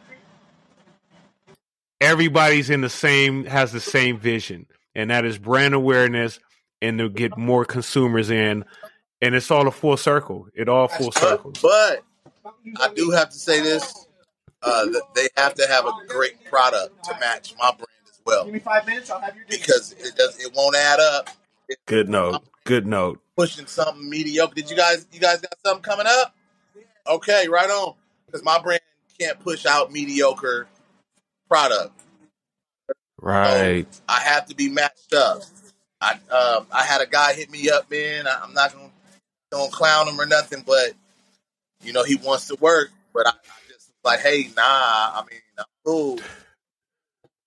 Everybody's 2.01 2.69
in 2.69 2.81
the 2.81 2.89
same 2.89 3.45
has 3.45 3.71
the 3.71 3.79
same 3.79 4.19
vision, 4.19 4.65
and 4.93 5.11
that 5.11 5.23
is 5.23 5.37
brand 5.37 5.73
awareness 5.73 6.39
and 6.81 6.99
to 6.99 7.09
get 7.09 7.37
more 7.37 7.63
consumers 7.63 8.29
in. 8.29 8.65
And 9.21 9.33
it's 9.33 9.49
all 9.49 9.65
a 9.67 9.71
full 9.71 9.95
circle. 9.95 10.47
It 10.53 10.67
all 10.67 10.89
full 10.89 11.11
But, 11.11 11.19
circles. 11.19 11.59
but 11.61 12.03
I 12.81 12.93
do 12.93 13.11
have 13.11 13.29
to 13.29 13.37
say 13.39 13.61
this: 13.61 14.04
uh, 14.65 14.85
that 14.87 15.03
they 15.15 15.27
have 15.37 15.53
to 15.55 15.67
have 15.67 15.85
a 15.85 15.91
great 16.07 16.43
product 16.45 17.03
to 17.05 17.13
match 17.19 17.53
my 17.59 17.71
brand 17.71 17.87
as 18.09 18.19
well, 18.25 18.45
Give 18.45 18.53
me 18.55 18.59
five 18.59 18.85
minutes. 18.87 19.09
I'll 19.11 19.21
have 19.21 19.35
your 19.35 19.45
dinner. 19.45 19.59
because 19.61 19.93
it 19.93 20.15
does 20.17 20.39
it 20.43 20.51
won't 20.55 20.75
add 20.75 20.99
up. 20.99 21.29
If 21.69 21.77
Good 21.85 22.07
I'm 22.07 22.11
note. 22.11 22.43
Good 22.65 22.87
note. 22.87 23.21
pushing 23.37 23.67
something 23.67 24.09
mediocre. 24.09 24.55
Did 24.55 24.69
you 24.69 24.75
guys 24.75 25.07
you 25.11 25.19
guys 25.19 25.41
got 25.41 25.53
something 25.65 25.83
coming 25.83 26.07
up? 26.07 26.35
Okay, 27.07 27.47
right 27.49 27.69
on. 27.69 27.93
Because 28.25 28.43
my 28.43 28.59
brand 28.61 28.81
can't 29.19 29.39
push 29.39 29.65
out 29.65 29.91
mediocre 29.91 30.67
product, 31.49 31.93
so 32.87 32.93
Right. 33.21 33.87
I 34.09 34.19
have 34.19 34.47
to 34.47 34.55
be 34.55 34.69
matched 34.69 35.13
up. 35.13 35.41
I 36.01 36.13
um, 36.31 36.67
I 36.71 36.83
had 36.83 37.01
a 37.01 37.07
guy 37.07 37.33
hit 37.33 37.49
me 37.51 37.69
up, 37.69 37.89
man. 37.89 38.27
I, 38.27 38.41
I'm 38.43 38.53
not 38.53 38.73
gonna 38.73 38.91
gonna 39.51 39.71
clown 39.71 40.07
him 40.07 40.19
or 40.19 40.25
nothing, 40.25 40.63
but 40.65 40.93
you 41.83 41.93
know 41.93 42.03
he 42.03 42.15
wants 42.15 42.47
to 42.47 42.57
work. 42.59 42.91
But 43.13 43.27
I, 43.27 43.31
I 43.31 43.33
just 43.33 43.64
like, 44.05 44.21
hey, 44.21 44.49
nah. 44.57 44.63
I 44.63 45.23
mean, 45.29 45.41
I'm 45.59 45.65
cool. 45.85 46.19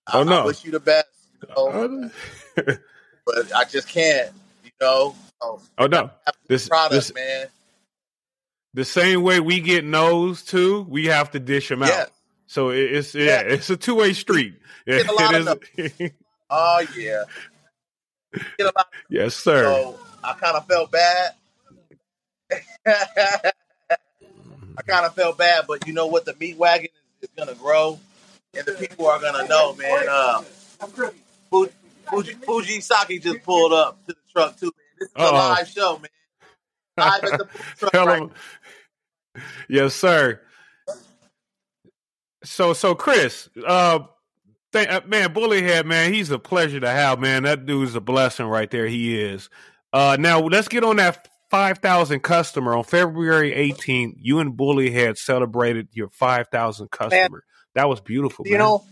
I, 0.07 0.19
Oh 0.19 0.23
I 0.23 0.45
wish 0.45 0.65
you 0.65 0.71
the 0.71 0.79
best, 0.81 1.07
you 1.41 1.49
know, 1.49 1.55
Oh 1.57 2.11
but 3.25 3.55
I 3.55 3.65
just 3.65 3.87
can't, 3.89 4.31
you 4.63 4.71
know. 4.81 5.15
So 5.41 5.61
oh, 5.77 5.87
no. 5.87 6.11
have 6.25 6.35
a 6.35 6.47
good 6.49 6.49
This 6.49 6.69
product, 6.69 6.91
this 6.93 7.13
man. 7.13 7.47
the 8.73 8.85
same 8.85 9.23
way 9.23 9.39
we 9.39 9.61
get 9.61 9.85
no's 9.85 10.43
too, 10.43 10.85
we 10.89 11.07
have 11.07 11.31
to 11.31 11.39
dish 11.39 11.69
them 11.69 11.83
Yeah, 11.83 12.03
out. 12.03 12.11
So 12.47 12.69
it's 12.71 13.15
yeah, 13.15 13.23
yeah. 13.25 13.41
it's 13.41 13.69
a 13.69 13.77
two 13.77 13.95
way 13.95 14.13
street. 14.13 14.55
It, 14.87 14.97
get 15.05 15.09
a 15.09 15.13
lot 15.13 15.35
of 15.35 15.41
it 15.41 15.45
no. 15.45 15.55
is. 15.77 16.11
Oh 16.49 16.85
yeah, 16.97 17.23
get 18.57 18.67
a 18.67 18.73
lot. 18.75 18.87
yes, 19.09 19.35
sir. 19.35 19.63
So 19.63 19.99
I 20.23 20.33
kind 20.33 20.57
of 20.57 20.67
felt 20.67 20.91
bad. 20.91 21.31
I 24.79 24.81
kind 24.83 25.05
of 25.05 25.13
felt 25.13 25.37
bad, 25.37 25.65
but 25.67 25.85
you 25.87 25.93
know 25.93 26.07
what? 26.07 26.23
The 26.25 26.33
meat 26.39 26.57
wagon 26.57 26.87
is, 27.21 27.29
is 27.29 27.35
gonna 27.37 27.53
grow, 27.55 27.99
and 28.55 28.65
the 28.65 28.71
people 28.73 29.07
are 29.07 29.19
gonna 29.19 29.45
know, 29.47 29.75
man. 29.75 30.05
Uh, 30.09 30.41
Fuji, 31.51 31.73
Fuji, 32.09 32.33
Fuji 32.45 32.79
Saki 32.79 33.19
just 33.19 33.43
pulled 33.43 33.73
up 33.73 33.99
to 34.07 34.13
the 34.13 34.19
truck 34.31 34.57
too, 34.57 34.67
man. 34.67 34.73
This 34.99 35.09
is 35.09 35.15
a 35.15 35.19
Uh-oh. 35.19 35.33
live 35.35 35.67
show, 35.67 35.99
man. 35.99 36.09
Live 36.97 37.23
at 37.33 37.39
the 37.39 37.47
truck 37.77 37.93
right. 37.93 38.29
Yes, 39.67 39.93
sir. 39.95 40.39
So 42.45 42.71
so 42.71 42.95
Chris, 42.95 43.49
uh, 43.67 43.99
th- 44.71 44.87
uh, 44.87 45.01
man, 45.05 45.33
Bullethead, 45.33 45.85
man, 45.85 46.13
he's 46.13 46.31
a 46.31 46.39
pleasure 46.39 46.79
to 46.79 46.89
have, 46.89 47.19
man. 47.19 47.43
That 47.43 47.65
dude's 47.65 47.95
a 47.95 48.01
blessing 48.01 48.45
right 48.45 48.71
there. 48.71 48.87
He 48.87 49.19
is. 49.21 49.49
Uh, 49.91 50.15
now 50.17 50.39
let's 50.39 50.69
get 50.69 50.85
on 50.85 50.95
that 50.97 51.27
five 51.49 51.79
thousand 51.79 52.21
customer 52.21 52.75
on 52.75 52.83
February 52.83 53.53
eighteenth. 53.53 54.15
You 54.19 54.39
and 54.39 54.57
Bullethead 54.57 55.17
celebrated 55.17 55.89
your 55.91 56.09
five 56.09 56.47
thousand 56.49 56.89
Man, 56.99 57.09
customer. 57.09 57.43
That 57.75 57.89
was 57.89 58.01
beautiful, 58.01 58.45
you 58.45 58.53
man. 58.53 58.59
know, 58.59 58.83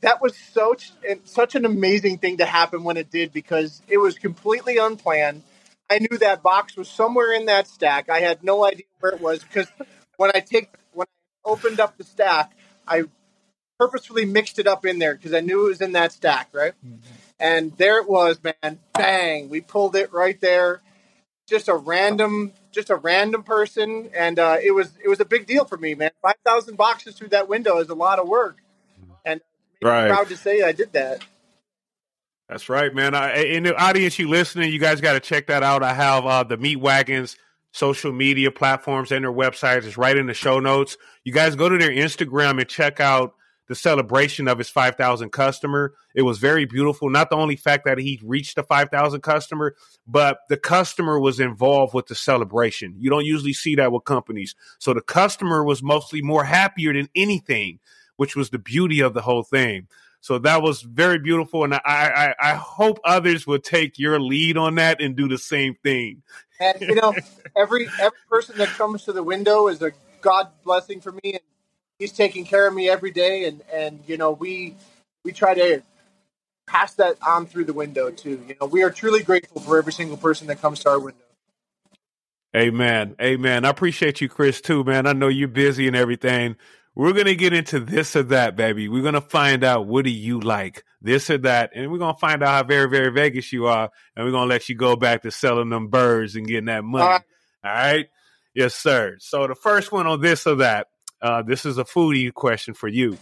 that 0.00 0.20
was 0.22 0.36
such 0.36 0.92
such 1.24 1.54
an 1.54 1.64
amazing 1.64 2.18
thing 2.18 2.38
to 2.38 2.44
happen 2.44 2.84
when 2.84 2.96
it 2.96 3.10
did 3.10 3.32
because 3.32 3.82
it 3.88 3.98
was 3.98 4.18
completely 4.18 4.78
unplanned. 4.78 5.42
I 5.90 5.98
knew 5.98 6.18
that 6.18 6.42
box 6.42 6.76
was 6.76 6.88
somewhere 6.88 7.32
in 7.32 7.46
that 7.46 7.66
stack. 7.66 8.08
I 8.08 8.20
had 8.20 8.44
no 8.44 8.64
idea 8.64 8.86
where 9.00 9.12
it 9.12 9.20
was 9.20 9.42
because 9.42 9.66
when 10.16 10.30
I 10.34 10.40
take 10.40 10.70
when 10.92 11.06
I 11.44 11.50
opened 11.50 11.80
up 11.80 11.96
the 11.96 12.04
stack, 12.04 12.52
I 12.86 13.04
purposefully 13.78 14.24
mixed 14.24 14.58
it 14.58 14.66
up 14.66 14.86
in 14.86 14.98
there 14.98 15.14
because 15.14 15.34
I 15.34 15.40
knew 15.40 15.66
it 15.66 15.70
was 15.70 15.80
in 15.80 15.92
that 15.92 16.12
stack, 16.12 16.48
right? 16.52 16.74
Mm-hmm. 16.86 16.96
And 17.40 17.76
there 17.78 17.98
it 17.98 18.08
was, 18.08 18.38
man. 18.42 18.78
Bang! 18.92 19.48
We 19.48 19.62
pulled 19.62 19.96
it 19.96 20.12
right 20.12 20.38
there. 20.40 20.82
Just 21.50 21.68
a 21.68 21.74
random, 21.74 22.52
just 22.70 22.90
a 22.90 22.96
random 22.96 23.42
person, 23.42 24.08
and 24.16 24.38
uh, 24.38 24.58
it 24.62 24.70
was 24.70 24.92
it 25.04 25.08
was 25.08 25.18
a 25.20 25.24
big 25.24 25.46
deal 25.46 25.64
for 25.64 25.76
me, 25.76 25.96
man. 25.96 26.12
Five 26.22 26.36
thousand 26.46 26.76
boxes 26.76 27.16
through 27.16 27.30
that 27.30 27.48
window 27.48 27.78
is 27.78 27.88
a 27.90 27.94
lot 27.96 28.20
of 28.20 28.28
work, 28.28 28.58
and 29.24 29.40
I'm 29.84 29.88
Right. 29.88 30.06
proud 30.06 30.28
to 30.28 30.36
say 30.36 30.62
I 30.62 30.70
did 30.72 30.92
that. 30.92 31.24
That's 32.48 32.68
right, 32.68 32.94
man. 32.94 33.14
I, 33.14 33.42
in 33.42 33.64
the 33.64 33.76
audience, 33.76 34.18
you 34.18 34.28
listening, 34.28 34.72
you 34.72 34.78
guys 34.78 35.00
got 35.00 35.14
to 35.14 35.20
check 35.20 35.48
that 35.48 35.62
out. 35.64 35.82
I 35.82 35.92
have 35.94 36.26
uh, 36.26 36.44
the 36.44 36.56
Meat 36.56 36.76
Wagons 36.76 37.36
social 37.72 38.12
media 38.12 38.50
platforms 38.50 39.12
and 39.12 39.24
their 39.24 39.32
websites. 39.32 39.84
It's 39.84 39.96
right 39.98 40.16
in 40.16 40.26
the 40.26 40.34
show 40.34 40.60
notes. 40.60 40.96
You 41.24 41.32
guys 41.32 41.56
go 41.56 41.68
to 41.68 41.78
their 41.78 41.90
Instagram 41.90 42.60
and 42.60 42.68
check 42.68 43.00
out 43.00 43.34
the 43.70 43.76
celebration 43.76 44.48
of 44.48 44.58
his 44.58 44.68
5,000 44.68 45.30
customer. 45.30 45.94
It 46.12 46.22
was 46.22 46.38
very 46.38 46.64
beautiful. 46.64 47.08
Not 47.08 47.30
the 47.30 47.36
only 47.36 47.54
fact 47.54 47.84
that 47.84 47.98
he 47.98 48.20
reached 48.24 48.56
the 48.56 48.64
5,000 48.64 49.20
customer, 49.20 49.76
but 50.08 50.40
the 50.48 50.56
customer 50.56 51.20
was 51.20 51.38
involved 51.38 51.94
with 51.94 52.08
the 52.08 52.16
celebration. 52.16 52.96
You 52.98 53.10
don't 53.10 53.24
usually 53.24 53.52
see 53.52 53.76
that 53.76 53.92
with 53.92 54.02
companies. 54.04 54.56
So 54.80 54.92
the 54.92 55.00
customer 55.00 55.62
was 55.62 55.84
mostly 55.84 56.20
more 56.20 56.42
happier 56.42 56.92
than 56.92 57.10
anything, 57.14 57.78
which 58.16 58.34
was 58.34 58.50
the 58.50 58.58
beauty 58.58 58.98
of 58.98 59.14
the 59.14 59.22
whole 59.22 59.44
thing. 59.44 59.86
So 60.20 60.40
that 60.40 60.62
was 60.62 60.82
very 60.82 61.20
beautiful, 61.20 61.62
and 61.62 61.72
I, 61.72 61.80
I 61.86 62.34
I 62.40 62.54
hope 62.54 62.98
others 63.04 63.46
will 63.46 63.60
take 63.60 63.98
your 64.00 64.20
lead 64.20 64.58
on 64.58 64.74
that 64.74 65.00
and 65.00 65.16
do 65.16 65.28
the 65.28 65.38
same 65.38 65.76
thing. 65.82 66.22
And 66.58 66.78
you 66.78 66.96
know, 66.96 67.14
every 67.56 67.88
every 67.98 68.18
person 68.28 68.58
that 68.58 68.68
comes 68.68 69.04
to 69.04 69.12
the 69.12 69.22
window 69.22 69.68
is 69.68 69.80
a 69.80 69.92
God 70.20 70.48
blessing 70.62 71.00
for 71.00 71.12
me, 71.12 71.20
and 71.24 71.40
He's 72.00 72.12
taking 72.12 72.44
care 72.44 72.66
of 72.66 72.74
me 72.74 72.88
every 72.88 73.12
day. 73.12 73.44
And 73.44 73.62
and 73.72 74.00
you 74.08 74.16
know, 74.16 74.32
we 74.32 74.74
we 75.24 75.30
try 75.30 75.54
to 75.54 75.82
pass 76.66 76.94
that 76.94 77.16
on 77.26 77.46
through 77.46 77.66
the 77.66 77.72
window 77.72 78.10
too. 78.10 78.42
You 78.48 78.54
know, 78.60 78.66
we 78.66 78.82
are 78.82 78.90
truly 78.90 79.22
grateful 79.22 79.60
for 79.60 79.78
every 79.78 79.92
single 79.92 80.16
person 80.16 80.46
that 80.48 80.60
comes 80.60 80.80
to 80.80 80.90
our 80.90 80.98
window. 80.98 81.24
Amen, 82.56 83.14
amen. 83.20 83.64
I 83.64 83.68
appreciate 83.68 84.20
you, 84.20 84.28
Chris, 84.28 84.60
too, 84.60 84.82
man. 84.82 85.06
I 85.06 85.12
know 85.12 85.28
you're 85.28 85.46
busy 85.46 85.86
and 85.86 85.94
everything. 85.94 86.56
We're 86.96 87.12
gonna 87.12 87.36
get 87.36 87.52
into 87.52 87.78
this 87.78 88.16
or 88.16 88.24
that, 88.24 88.56
baby. 88.56 88.88
We're 88.88 89.04
gonna 89.04 89.20
find 89.20 89.62
out 89.62 89.86
what 89.86 90.04
do 90.04 90.10
you 90.10 90.40
like, 90.40 90.84
this 91.00 91.30
or 91.30 91.38
that, 91.38 91.70
and 91.74 91.92
we're 91.92 91.98
gonna 91.98 92.18
find 92.18 92.42
out 92.42 92.48
how 92.48 92.62
very, 92.64 92.88
very 92.88 93.12
Vegas 93.12 93.52
you 93.52 93.66
are, 93.66 93.90
and 94.16 94.24
we're 94.24 94.32
gonna 94.32 94.50
let 94.50 94.68
you 94.68 94.74
go 94.74 94.96
back 94.96 95.22
to 95.22 95.30
selling 95.30 95.68
them 95.68 95.88
birds 95.88 96.34
and 96.34 96.46
getting 96.46 96.64
that 96.64 96.82
money. 96.82 97.04
All 97.04 97.10
right. 97.10 97.22
All 97.62 97.72
right, 97.72 98.06
yes, 98.54 98.74
sir. 98.74 99.16
So 99.20 99.46
the 99.46 99.54
first 99.54 99.92
one 99.92 100.08
on 100.08 100.20
this 100.20 100.46
or 100.46 100.56
that, 100.56 100.88
uh, 101.22 101.42
this 101.42 101.64
is 101.66 101.78
a 101.78 101.84
foodie 101.84 102.32
question 102.32 102.74
for 102.74 102.88
you. 102.88 103.18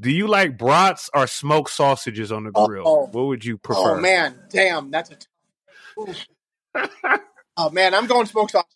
Do 0.00 0.10
you 0.10 0.26
like 0.26 0.58
brats 0.58 1.08
or 1.14 1.26
smoked 1.26 1.70
sausages 1.70 2.32
on 2.32 2.44
the 2.44 2.50
grill? 2.50 2.84
Oh, 2.86 3.06
What 3.06 3.26
would 3.26 3.44
you 3.44 3.58
prefer? 3.58 3.96
oh 3.98 4.00
man, 4.00 4.36
damn, 4.50 4.90
that's 4.90 5.10
a. 5.10 6.00
Oof. 6.00 6.26
Oh 7.56 7.70
man, 7.70 7.94
I'm 7.94 8.08
going 8.08 8.26
smoked 8.26 8.50
sausage. 8.50 8.66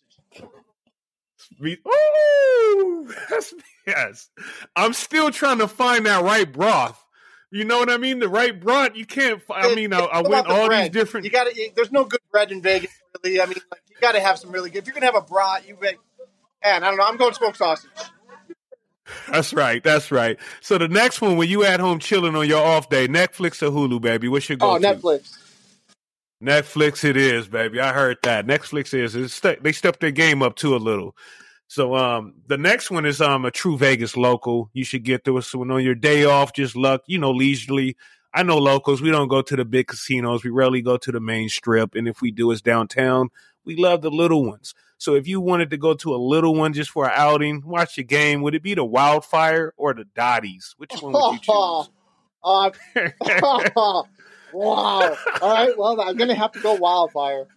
Me- 1.59 1.77
Ooh, 1.85 3.13
yes. 3.87 4.29
I'm 4.75 4.93
still 4.93 5.31
trying 5.31 5.57
to 5.57 5.67
find 5.67 6.05
that 6.05 6.23
right 6.23 6.49
broth. 6.49 7.03
You 7.51 7.65
know 7.65 7.79
what 7.79 7.89
I 7.89 7.97
mean? 7.97 8.19
The 8.19 8.29
right 8.29 8.57
broth. 8.57 8.95
You 8.95 9.05
can't. 9.05 9.41
I 9.49 9.75
mean, 9.75 9.91
I, 9.91 9.99
I 9.99 10.21
went 10.21 10.47
all 10.47 10.69
these 10.69 10.89
different. 10.91 11.25
You 11.25 11.31
got 11.31 11.45
to. 11.53 11.71
There's 11.75 11.91
no 11.91 12.05
good 12.05 12.21
bread 12.31 12.51
in 12.53 12.61
Vegas, 12.61 12.91
really. 13.23 13.41
I 13.41 13.47
mean, 13.47 13.55
like 13.71 13.81
you 13.89 13.95
got 13.99 14.13
to 14.13 14.21
have 14.21 14.37
some 14.39 14.51
really 14.51 14.69
good. 14.69 14.79
If 14.79 14.85
you're 14.87 14.93
gonna 14.93 15.07
have 15.07 15.15
a 15.15 15.21
brat, 15.21 15.67
you 15.67 15.75
bet. 15.75 15.95
Man, 16.63 16.83
I 16.83 16.87
don't 16.87 16.97
know. 16.97 17.05
I'm 17.05 17.17
going 17.17 17.33
smoked 17.33 17.57
sausage. 17.57 17.89
That's 19.31 19.53
right. 19.53 19.83
That's 19.83 20.11
right. 20.11 20.37
So 20.61 20.77
the 20.77 20.87
next 20.87 21.21
one, 21.21 21.37
when 21.37 21.49
you 21.49 21.63
at 21.63 21.79
home 21.79 21.99
chilling 21.99 22.35
on 22.35 22.47
your 22.47 22.65
off 22.65 22.89
day, 22.89 23.07
Netflix 23.07 23.61
or 23.61 23.71
Hulu, 23.71 24.01
baby, 24.01 24.27
what's 24.27 24.49
your 24.49 24.57
go? 24.57 24.71
Oh, 24.71 24.79
Netflix. 24.79 25.37
Netflix, 26.43 27.03
it 27.03 27.17
is, 27.17 27.47
baby. 27.47 27.79
I 27.79 27.91
heard 27.91 28.17
that. 28.23 28.47
Netflix 28.47 28.93
is. 28.93 29.33
St- 29.33 29.61
they 29.61 29.71
stepped 29.71 29.99
their 29.99 30.11
game 30.11 30.41
up 30.41 30.55
too 30.55 30.75
a 30.75 30.77
little. 30.77 31.15
So 31.67 31.95
um, 31.95 32.33
the 32.47 32.57
next 32.57 32.89
one 32.89 33.05
is 33.05 33.21
um 33.21 33.45
a 33.45 33.51
true 33.51 33.77
Vegas 33.77 34.17
local. 34.17 34.69
You 34.73 34.83
should 34.83 35.03
get 35.03 35.23
through. 35.23 35.41
So 35.41 35.61
on 35.61 35.83
your 35.83 35.95
day 35.95 36.23
off, 36.23 36.53
just 36.53 36.75
luck, 36.75 37.03
you 37.07 37.19
know, 37.19 37.31
leisurely. 37.31 37.97
I 38.33 38.43
know 38.43 38.57
locals. 38.57 39.01
We 39.01 39.11
don't 39.11 39.27
go 39.27 39.41
to 39.41 39.55
the 39.55 39.65
big 39.65 39.87
casinos. 39.87 40.43
We 40.43 40.51
rarely 40.51 40.81
go 40.81 40.97
to 40.97 41.11
the 41.11 41.19
main 41.19 41.49
strip, 41.49 41.95
and 41.95 42.07
if 42.07 42.21
we 42.21 42.31
do, 42.31 42.51
it's 42.51 42.61
downtown. 42.61 43.29
We 43.65 43.75
love 43.75 44.01
the 44.01 44.11
little 44.11 44.45
ones. 44.45 44.73
So 44.97 45.15
if 45.15 45.27
you 45.27 45.39
wanted 45.39 45.69
to 45.69 45.77
go 45.77 45.93
to 45.95 46.13
a 46.13 46.17
little 46.17 46.55
one 46.55 46.73
just 46.73 46.89
for 46.89 47.05
an 47.05 47.13
outing, 47.15 47.63
watch 47.65 47.95
the 47.95 48.03
game, 48.03 48.41
would 48.41 48.53
it 48.55 48.63
be 48.63 48.73
the 48.73 48.83
Wildfire 48.83 49.73
or 49.77 49.93
the 49.93 50.05
Dotty's? 50.15 50.75
Which 50.77 50.91
one 51.01 51.13
would 51.13 51.33
you 51.33 51.39
choose? 51.39 51.89
Uh, 52.41 52.71
wow. 53.75 54.05
All 54.53 55.17
right. 55.41 55.77
Well, 55.77 55.99
I'm 55.99 56.15
going 56.15 56.29
to 56.29 56.35
have 56.35 56.53
to 56.53 56.61
go 56.61 56.75
Wildfire. 56.75 57.47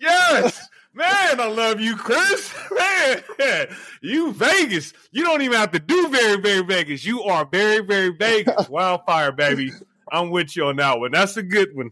yes. 0.00 0.68
Man, 0.94 1.40
I 1.40 1.46
love 1.48 1.80
you, 1.80 1.96
Chris. 1.96 2.54
Man, 3.38 3.68
you 4.00 4.32
Vegas. 4.32 4.92
You 5.10 5.24
don't 5.24 5.42
even 5.42 5.58
have 5.58 5.72
to 5.72 5.78
do 5.78 6.08
very, 6.08 6.40
very 6.40 6.62
Vegas. 6.62 7.04
You 7.04 7.22
are 7.24 7.44
very, 7.44 7.80
very 7.84 8.10
Vegas. 8.10 8.68
Wildfire, 8.68 9.32
baby. 9.32 9.72
I'm 10.10 10.30
with 10.30 10.56
you 10.56 10.66
on 10.66 10.76
that 10.76 10.98
one. 10.98 11.12
That's 11.12 11.36
a 11.36 11.42
good 11.42 11.74
one. 11.74 11.90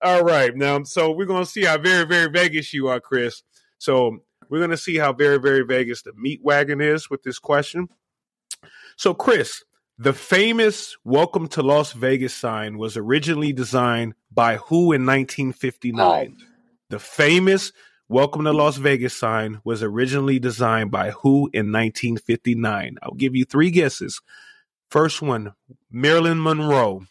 All 0.00 0.22
right. 0.22 0.54
Now, 0.54 0.84
so 0.84 1.10
we're 1.10 1.26
going 1.26 1.44
to 1.44 1.50
see 1.50 1.64
how 1.64 1.76
very, 1.78 2.06
very 2.06 2.30
Vegas 2.30 2.72
you 2.72 2.86
are, 2.86 3.00
Chris. 3.00 3.42
So 3.78 4.18
we're 4.48 4.58
going 4.58 4.70
to 4.70 4.76
see 4.76 4.96
how 4.96 5.12
very, 5.12 5.38
very 5.38 5.62
Vegas 5.62 6.02
the 6.02 6.12
meat 6.14 6.40
wagon 6.42 6.80
is 6.80 7.10
with 7.10 7.24
this 7.24 7.38
question. 7.40 7.88
So, 8.96 9.12
Chris, 9.12 9.64
the 9.98 10.12
famous 10.12 10.96
Welcome 11.02 11.48
to 11.48 11.62
Las 11.62 11.92
Vegas 11.92 12.32
sign 12.32 12.78
was 12.78 12.96
originally 12.96 13.52
designed 13.52 14.14
by 14.30 14.56
who 14.56 14.92
in 14.92 15.04
1959? 15.04 16.36
Oh. 16.38 16.44
The 16.90 17.00
famous 17.00 17.72
Welcome 18.08 18.44
to 18.44 18.52
Las 18.52 18.76
Vegas 18.76 19.14
sign 19.14 19.60
was 19.64 19.82
originally 19.82 20.38
designed 20.38 20.92
by 20.92 21.10
who 21.10 21.50
in 21.52 21.72
1959? 21.72 22.96
I'll 23.02 23.14
give 23.14 23.34
you 23.34 23.44
three 23.44 23.72
guesses. 23.72 24.22
First 24.88 25.20
one, 25.20 25.54
Marilyn 25.90 26.40
Monroe. 26.40 27.02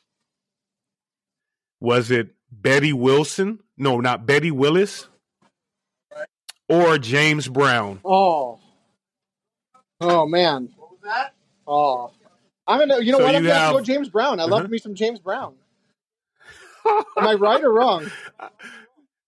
Was 1.79 2.09
it 2.09 2.29
Betty 2.51 2.93
Wilson? 2.93 3.59
No, 3.77 3.99
not 3.99 4.25
Betty 4.25 4.51
Willis 4.51 5.07
or 6.69 6.97
James 6.97 7.47
Brown? 7.47 7.99
Oh, 8.03 8.59
oh 10.01 10.27
man, 10.27 10.69
what 10.77 10.91
was 10.91 10.99
that? 11.03 11.33
Oh, 11.67 12.11
I'm 12.65 12.79
gonna. 12.79 13.01
You 13.01 13.11
know 13.11 13.19
so 13.19 13.25
what? 13.25 13.35
I'm 13.35 13.43
gonna 13.43 13.53
have, 13.53 13.73
go 13.73 13.81
James 13.81 14.09
Brown. 14.09 14.39
I 14.39 14.43
uh-huh. 14.43 14.55
love 14.55 14.69
me 14.69 14.77
some 14.77 14.95
James 14.95 15.19
Brown. 15.19 15.55
Am 16.85 17.27
I 17.27 17.33
right 17.33 17.63
or 17.63 17.73
wrong? 17.73 18.09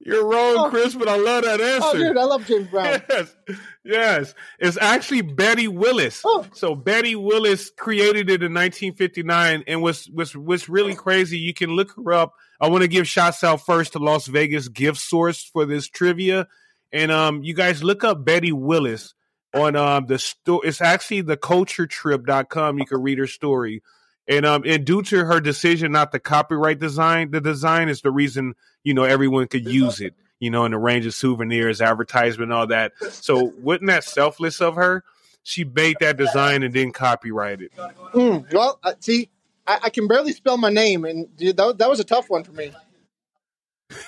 You're 0.01 0.25
wrong, 0.25 0.55
oh. 0.57 0.69
Chris, 0.69 0.95
but 0.95 1.09
I 1.09 1.17
love 1.17 1.43
that 1.43 1.59
answer. 1.59 1.87
Oh, 1.87 1.93
dude, 1.93 2.17
I 2.17 2.23
love 2.23 2.45
James 2.47 2.67
Brown. 2.71 3.01
Yes, 3.09 3.35
yes. 3.83 4.33
It's 4.57 4.77
actually 4.77 5.21
Betty 5.21 5.67
Willis. 5.67 6.21
Oh. 6.23 6.47
So 6.53 6.73
Betty 6.73 7.15
Willis 7.15 7.69
created 7.69 8.29
it 8.29 8.41
in 8.41 8.53
1959, 8.53 9.65
and 9.67 9.81
what's 9.81 10.09
what's 10.09 10.35
what's 10.35 10.69
really 10.69 10.95
crazy. 10.95 11.37
You 11.37 11.53
can 11.53 11.71
look 11.71 11.93
her 11.97 12.13
up. 12.13 12.33
I 12.59 12.67
want 12.67 12.81
to 12.81 12.87
give 12.87 13.07
shots 13.07 13.43
out 13.43 13.65
first 13.65 13.93
to 13.93 13.99
Las 13.99 14.27
Vegas 14.27 14.67
Gift 14.67 14.99
Source 14.99 15.43
for 15.43 15.65
this 15.65 15.87
trivia. 15.87 16.47
And 16.91 17.11
um, 17.11 17.43
you 17.43 17.53
guys 17.53 17.83
look 17.83 18.03
up 18.03 18.25
Betty 18.25 18.51
Willis 18.51 19.13
on 19.53 19.75
um 19.75 20.05
the 20.05 20.19
store. 20.19 20.61
It's 20.65 20.81
actually 20.81 21.21
the 21.21 21.37
culturetrip.com. 21.37 22.79
You 22.79 22.85
can 22.85 23.01
read 23.01 23.17
her 23.17 23.27
story. 23.27 23.81
And 24.27 24.45
um, 24.45 24.63
and 24.65 24.85
due 24.85 25.01
to 25.03 25.25
her 25.25 25.41
decision 25.41 25.91
not 25.91 26.11
to 26.11 26.19
copyright 26.19 26.79
design, 26.79 27.31
the 27.31 27.41
design 27.41 27.89
is 27.89 28.01
the 28.01 28.11
reason 28.11 28.53
you 28.83 28.93
know 28.93 29.03
everyone 29.03 29.47
could 29.47 29.65
use 29.65 30.01
it. 30.01 30.13
You 30.39 30.49
know, 30.51 30.63
in 30.65 30.73
a 30.73 30.79
range 30.79 31.05
of 31.05 31.13
souvenirs, 31.13 31.81
advertisement, 31.81 32.53
all 32.53 32.67
that. 32.67 32.93
So, 33.11 33.51
wasn't 33.57 33.87
that 33.87 34.05
selfless 34.05 34.61
of 34.61 34.75
her? 34.75 35.03
She 35.43 35.65
baked 35.65 35.99
that 35.99 36.15
design 36.15 36.63
and 36.63 36.73
then 36.73 36.91
copyright 36.91 37.61
it. 37.61 37.71
Mm, 38.13 38.53
well, 38.53 38.79
uh, 38.83 38.93
see, 39.01 39.29
I, 39.69 39.79
I, 39.83 39.89
can 39.91 40.07
barely 40.07 40.31
spell 40.31 40.57
my 40.57 40.69
name, 40.69 41.05
and 41.05 41.27
dude, 41.37 41.55
that, 41.57 41.77
that 41.77 41.89
was 41.89 41.99
a 41.99 42.03
tough 42.03 42.27
one 42.27 42.43
for 42.43 42.51
me. 42.53 42.71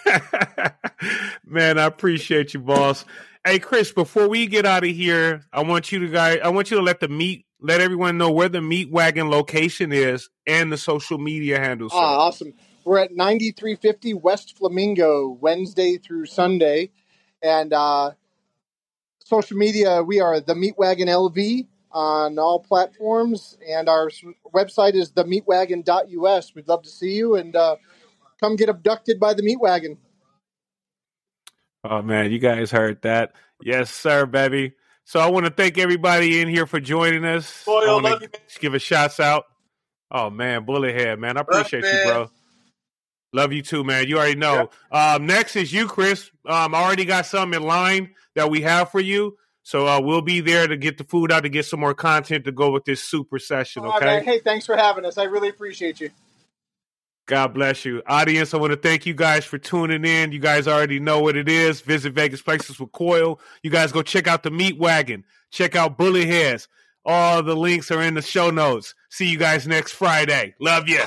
Man, 1.45 1.77
I 1.77 1.85
appreciate 1.85 2.55
you, 2.55 2.61
boss. 2.61 3.05
Hey, 3.45 3.59
Chris, 3.59 3.91
before 3.91 4.27
we 4.27 4.47
get 4.47 4.65
out 4.65 4.83
of 4.83 4.89
here, 4.89 5.45
I 5.53 5.61
want 5.61 5.91
you 5.91 5.99
to 5.99 6.07
guys, 6.07 6.39
I 6.43 6.49
want 6.49 6.71
you 6.71 6.77
to 6.77 6.83
let 6.83 6.99
the 6.99 7.07
meat, 7.07 7.45
let 7.59 7.79
everyone 7.79 8.17
know 8.17 8.31
where 8.31 8.49
the 8.49 8.61
meat 8.61 8.89
wagon 8.89 9.29
location 9.29 9.91
is 9.91 10.29
and 10.47 10.71
the 10.71 10.77
social 10.77 11.19
media 11.19 11.59
handles. 11.59 11.91
Ah, 11.93 12.17
awesome. 12.17 12.53
We're 12.83 12.97
at 12.97 13.11
9350 13.11 14.15
West 14.15 14.57
Flamingo, 14.57 15.29
Wednesday 15.29 15.97
through 15.97 16.25
Sunday. 16.25 16.89
And 17.43 17.71
uh, 17.71 18.11
social 19.23 19.57
media, 19.57 20.01
we 20.01 20.21
are 20.21 20.39
the 20.39 20.55
Meat 20.55 20.75
Wagon 20.77 21.07
LV 21.07 21.67
on 21.93 22.39
all 22.39 22.59
platforms. 22.59 23.57
And 23.67 23.89
our 23.89 24.09
website 24.53 24.95
is 24.95 25.11
themeatwagon.us. 25.11 26.55
We'd 26.55 26.67
love 26.67 26.83
to 26.83 26.89
see 26.89 27.13
you 27.13 27.35
and 27.35 27.55
uh, 27.55 27.75
come 28.39 28.55
get 28.55 28.69
abducted 28.69 29.19
by 29.19 29.33
the 29.33 29.43
Meat 29.43 29.59
Wagon. 29.59 29.97
Oh 31.83 32.01
man, 32.01 32.31
you 32.31 32.39
guys 32.39 32.69
heard 32.71 33.01
that? 33.01 33.33
Yes, 33.63 33.91
sir, 33.91 34.25
baby. 34.25 34.73
So 35.03 35.19
I 35.19 35.27
want 35.29 35.45
to 35.45 35.51
thank 35.51 35.77
everybody 35.77 36.39
in 36.39 36.47
here 36.47 36.67
for 36.67 36.79
joining 36.79 37.25
us. 37.25 37.65
Boy, 37.65 37.81
I 37.81 38.01
want 38.01 38.21
to 38.21 38.59
give 38.59 38.75
a 38.75 38.79
shouts 38.79 39.19
out. 39.19 39.45
Oh 40.11 40.29
man, 40.29 40.65
Bullethead, 40.65 41.17
man, 41.19 41.37
I 41.37 41.41
appreciate 41.41 41.83
you, 41.83 41.99
bro. 42.05 42.29
Love 43.33 43.53
you 43.53 43.61
too, 43.61 43.83
man. 43.83 44.07
You 44.07 44.17
already 44.17 44.35
know. 44.35 44.69
Um, 44.91 45.25
next 45.25 45.55
is 45.55 45.71
you, 45.71 45.87
Chris. 45.87 46.29
Um, 46.45 46.75
I 46.75 46.83
already 46.83 47.05
got 47.05 47.25
some 47.25 47.53
in 47.53 47.63
line 47.63 48.13
that 48.35 48.49
we 48.49 48.61
have 48.61 48.91
for 48.91 48.99
you. 48.99 49.37
So 49.63 49.87
uh, 49.87 50.01
we'll 50.01 50.21
be 50.21 50.41
there 50.41 50.67
to 50.67 50.75
get 50.75 50.97
the 50.97 51.03
food 51.03 51.31
out 51.31 51.43
to 51.43 51.49
get 51.49 51.65
some 51.65 51.79
more 51.79 51.93
content 51.93 52.45
to 52.45 52.51
go 52.51 52.71
with 52.71 52.85
this 52.85 53.03
super 53.03 53.39
session. 53.39 53.85
Okay. 53.85 54.05
Right, 54.05 54.23
hey, 54.23 54.39
thanks 54.39 54.65
for 54.65 54.75
having 54.75 55.05
us. 55.05 55.17
I 55.17 55.23
really 55.23 55.49
appreciate 55.49 55.99
you. 56.01 56.09
God 57.27 57.53
bless 57.53 57.85
you. 57.85 58.01
Audience, 58.07 58.53
I 58.53 58.57
want 58.57 58.71
to 58.71 58.77
thank 58.77 59.05
you 59.05 59.13
guys 59.13 59.45
for 59.45 59.57
tuning 59.57 60.03
in. 60.03 60.31
You 60.31 60.39
guys 60.39 60.67
already 60.67 60.99
know 60.99 61.21
what 61.21 61.37
it 61.37 61.47
is. 61.47 61.79
Visit 61.81 62.13
Vegas 62.13 62.41
Places 62.41 62.79
with 62.79 62.91
Coyal. 62.91 63.39
You 63.63 63.69
guys 63.69 63.91
go 63.91 64.01
check 64.01 64.27
out 64.27 64.43
the 64.43 64.51
Meat 64.51 64.77
Wagon. 64.77 65.23
Check 65.51 65.75
out 65.75 65.97
Bullet 65.97 66.25
Heads. 66.25 66.67
All 67.05 67.41
the 67.41 67.55
links 67.55 67.89
are 67.91 68.01
in 68.01 68.15
the 68.15 68.21
show 68.21 68.49
notes. 68.49 68.95
See 69.09 69.27
you 69.27 69.37
guys 69.37 69.67
next 69.67 69.93
Friday. 69.93 70.55
Love 70.59 70.89
you. 70.89 71.03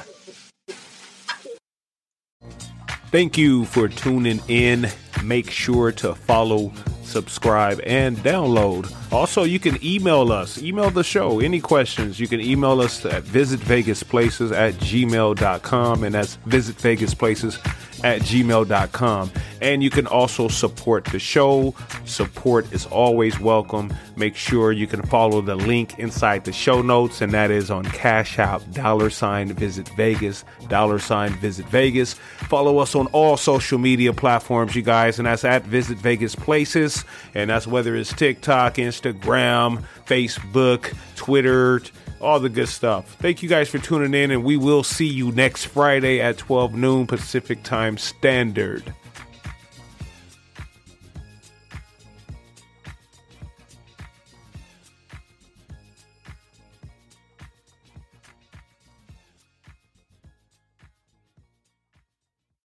Thank 3.11 3.37
you 3.37 3.65
for 3.67 3.89
tuning 3.89 4.41
in. 4.49 4.89
Make 5.23 5.51
sure 5.51 5.93
to 5.93 6.15
follow 6.15 6.73
subscribe, 7.05 7.81
and 7.85 8.17
download. 8.19 8.93
Also, 9.13 9.45
you 9.45 9.59
can 9.59 9.79
email 9.85 10.33
us, 10.33 10.63
email 10.63 10.91
the 10.91 11.05
show, 11.05 11.41
any 11.41 11.61
questions. 11.61 12.19
You 12.19 12.29
can 12.29 12.41
email 12.41 12.81
us 12.81 13.05
at 13.05 13.23
visitvegasplaces 13.25 14.53
at 14.53 14.75
gmail.com, 14.75 16.05
and 16.05 16.15
that's 16.15 16.37
visitvegasplaces 16.47 17.59
at 18.05 18.21
gmail.com. 18.21 19.31
And 19.65 19.83
you 19.83 19.89
can 19.89 20.07
also 20.07 20.49
support 20.49 21.07
the 21.07 21.19
show. 21.19 21.75
Support 22.05 22.71
is 22.75 22.85
always 22.85 23.41
welcome. 23.41 23.95
Make 24.15 24.37
sure 24.37 24.73
you 24.73 24.87
can 24.87 25.01
follow 25.07 25.41
the 25.41 25.55
link 25.55 25.99
inside 25.99 26.45
the 26.45 26.53
show 26.53 26.83
notes, 26.83 27.23
and 27.23 27.33
that 27.33 27.51
is 27.51 27.71
on 27.71 27.87
Cash 27.87 28.39
App, 28.39 28.61
dollar 28.73 29.09
sign 29.09 29.51
visit 29.55 29.89
Vegas, 29.97 30.45
dollar 30.69 30.99
sign 30.99 31.33
visit 31.37 31.65
Vegas. 31.71 32.13
Follow 32.13 32.77
us 32.77 32.95
on 32.95 33.07
all 33.07 33.39
social 33.39 33.79
media 33.79 34.13
platforms, 34.13 34.77
you 34.77 34.83
guys, 34.83 35.19
and 35.19 35.25
that's 35.25 35.45
at 35.45 35.63
Visit 35.65 35.97
Vegas 35.97 36.35
Places. 36.35 37.03
And 37.35 37.49
that's 37.49 37.67
whether 37.67 37.97
it's 37.97 38.13
TikTok, 38.13 38.75
Instagram, 38.75 39.83
Facebook, 40.05 40.95
Twitter 41.17 41.81
all 42.21 42.41
the 42.41 42.49
good 42.49 42.69
stuff. 42.69 43.17
Thank 43.17 43.43
you 43.43 43.49
guys 43.49 43.69
for 43.71 43.79
tuning 43.79 44.15
in, 44.15 44.31
and 44.31 44.45
we 44.45 44.59
will 44.59 44.83
see 44.83 45.07
you 45.07 45.33
next 45.33 45.67
Friday 45.67 46.21
at 46.21 46.37
12 46.37 46.75
noon 46.75 47.07
Pacific 47.07 47.63
Time 47.63 47.97
Standard. 47.97 48.95